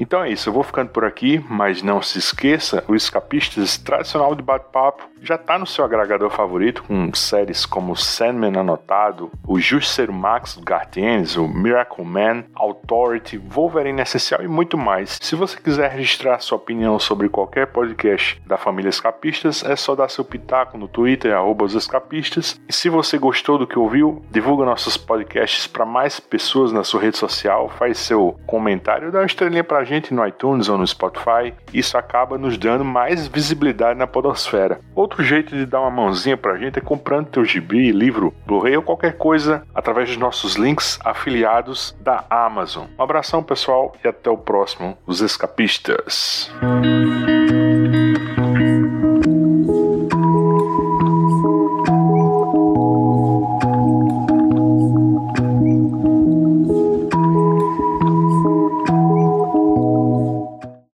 Então 0.05 0.21
é 0.21 0.29
isso, 0.29 0.49
eu 0.49 0.53
vou 0.53 0.61
ficando 0.61 0.91
por 0.91 1.03
aqui, 1.03 1.43
mas 1.49 1.81
não 1.81 1.99
se 1.99 2.19
esqueça, 2.19 2.83
o 2.87 2.93
Escapistas 2.93 3.75
tradicional 3.75 4.35
de 4.35 4.43
bate-papo 4.43 5.09
já 5.19 5.33
está 5.33 5.57
no 5.57 5.65
seu 5.65 5.83
agregador 5.83 6.29
favorito, 6.29 6.83
com 6.83 7.11
séries 7.15 7.65
como 7.65 7.95
Sandman 7.95 8.55
Anotado, 8.55 9.31
o 9.47 9.59
Justiceiro 9.59 10.13
Max 10.13 10.59
Gartienes, 10.63 11.35
o 11.35 11.47
Miracle 11.47 12.05
Man, 12.05 12.43
Authority, 12.53 13.35
Wolverine 13.35 13.99
Essencial 13.99 14.43
e 14.43 14.47
muito 14.47 14.77
mais. 14.77 15.17
Se 15.19 15.35
você 15.35 15.59
quiser 15.59 15.89
registrar 15.89 16.39
sua 16.39 16.57
opinião 16.57 16.99
sobre 16.99 17.27
qualquer 17.27 17.65
podcast 17.65 18.39
da 18.45 18.57
família 18.57 18.89
Escapistas, 18.89 19.63
é 19.63 19.75
só 19.75 19.95
dar 19.95 20.09
seu 20.09 20.23
pitaco 20.23 20.77
no 20.77 20.87
Twitter, 20.87 21.33
arroba 21.33 21.65
escapistas. 21.65 22.61
E 22.69 22.73
se 22.73 22.89
você 22.89 23.17
gostou 23.17 23.57
do 23.57 23.65
que 23.65 23.79
ouviu, 23.79 24.23
divulga 24.29 24.65
nossos 24.65 24.97
podcasts 24.97 25.65
para 25.65 25.83
mais 25.83 26.19
pessoas 26.19 26.71
na 26.71 26.83
sua 26.83 27.01
rede 27.01 27.17
social, 27.17 27.69
faz 27.69 27.97
seu 27.97 28.39
comentário, 28.45 29.11
dá 29.11 29.17
uma 29.19 29.25
estrelinha 29.25 29.63
pra 29.63 29.83
gente 29.83 29.94
gente 29.95 30.13
no 30.13 30.25
iTunes 30.25 30.69
ou 30.69 30.77
no 30.77 30.85
Spotify, 30.85 31.53
isso 31.73 31.97
acaba 31.97 32.37
nos 32.37 32.57
dando 32.57 32.85
mais 32.85 33.27
visibilidade 33.27 33.97
na 33.97 34.07
podosfera. 34.07 34.79
Outro 34.93 35.23
jeito 35.23 35.55
de 35.55 35.65
dar 35.65 35.81
uma 35.81 35.91
mãozinha 35.91 36.37
pra 36.37 36.57
gente 36.57 36.77
é 36.77 36.81
comprando 36.81 37.27
teu 37.27 37.43
gibi, 37.43 37.91
livro, 37.91 38.33
Blu-ray 38.45 38.77
ou 38.77 38.83
qualquer 38.83 39.17
coisa 39.17 39.63
através 39.73 40.09
dos 40.09 40.17
nossos 40.17 40.55
links 40.55 40.99
afiliados 41.03 41.95
da 42.01 42.23
Amazon. 42.29 42.87
Um 42.97 43.03
abração 43.03 43.43
pessoal 43.43 43.95
e 44.03 44.07
até 44.07 44.29
o 44.29 44.37
próximo, 44.37 44.97
os 45.05 45.21
escapistas. 45.21 46.51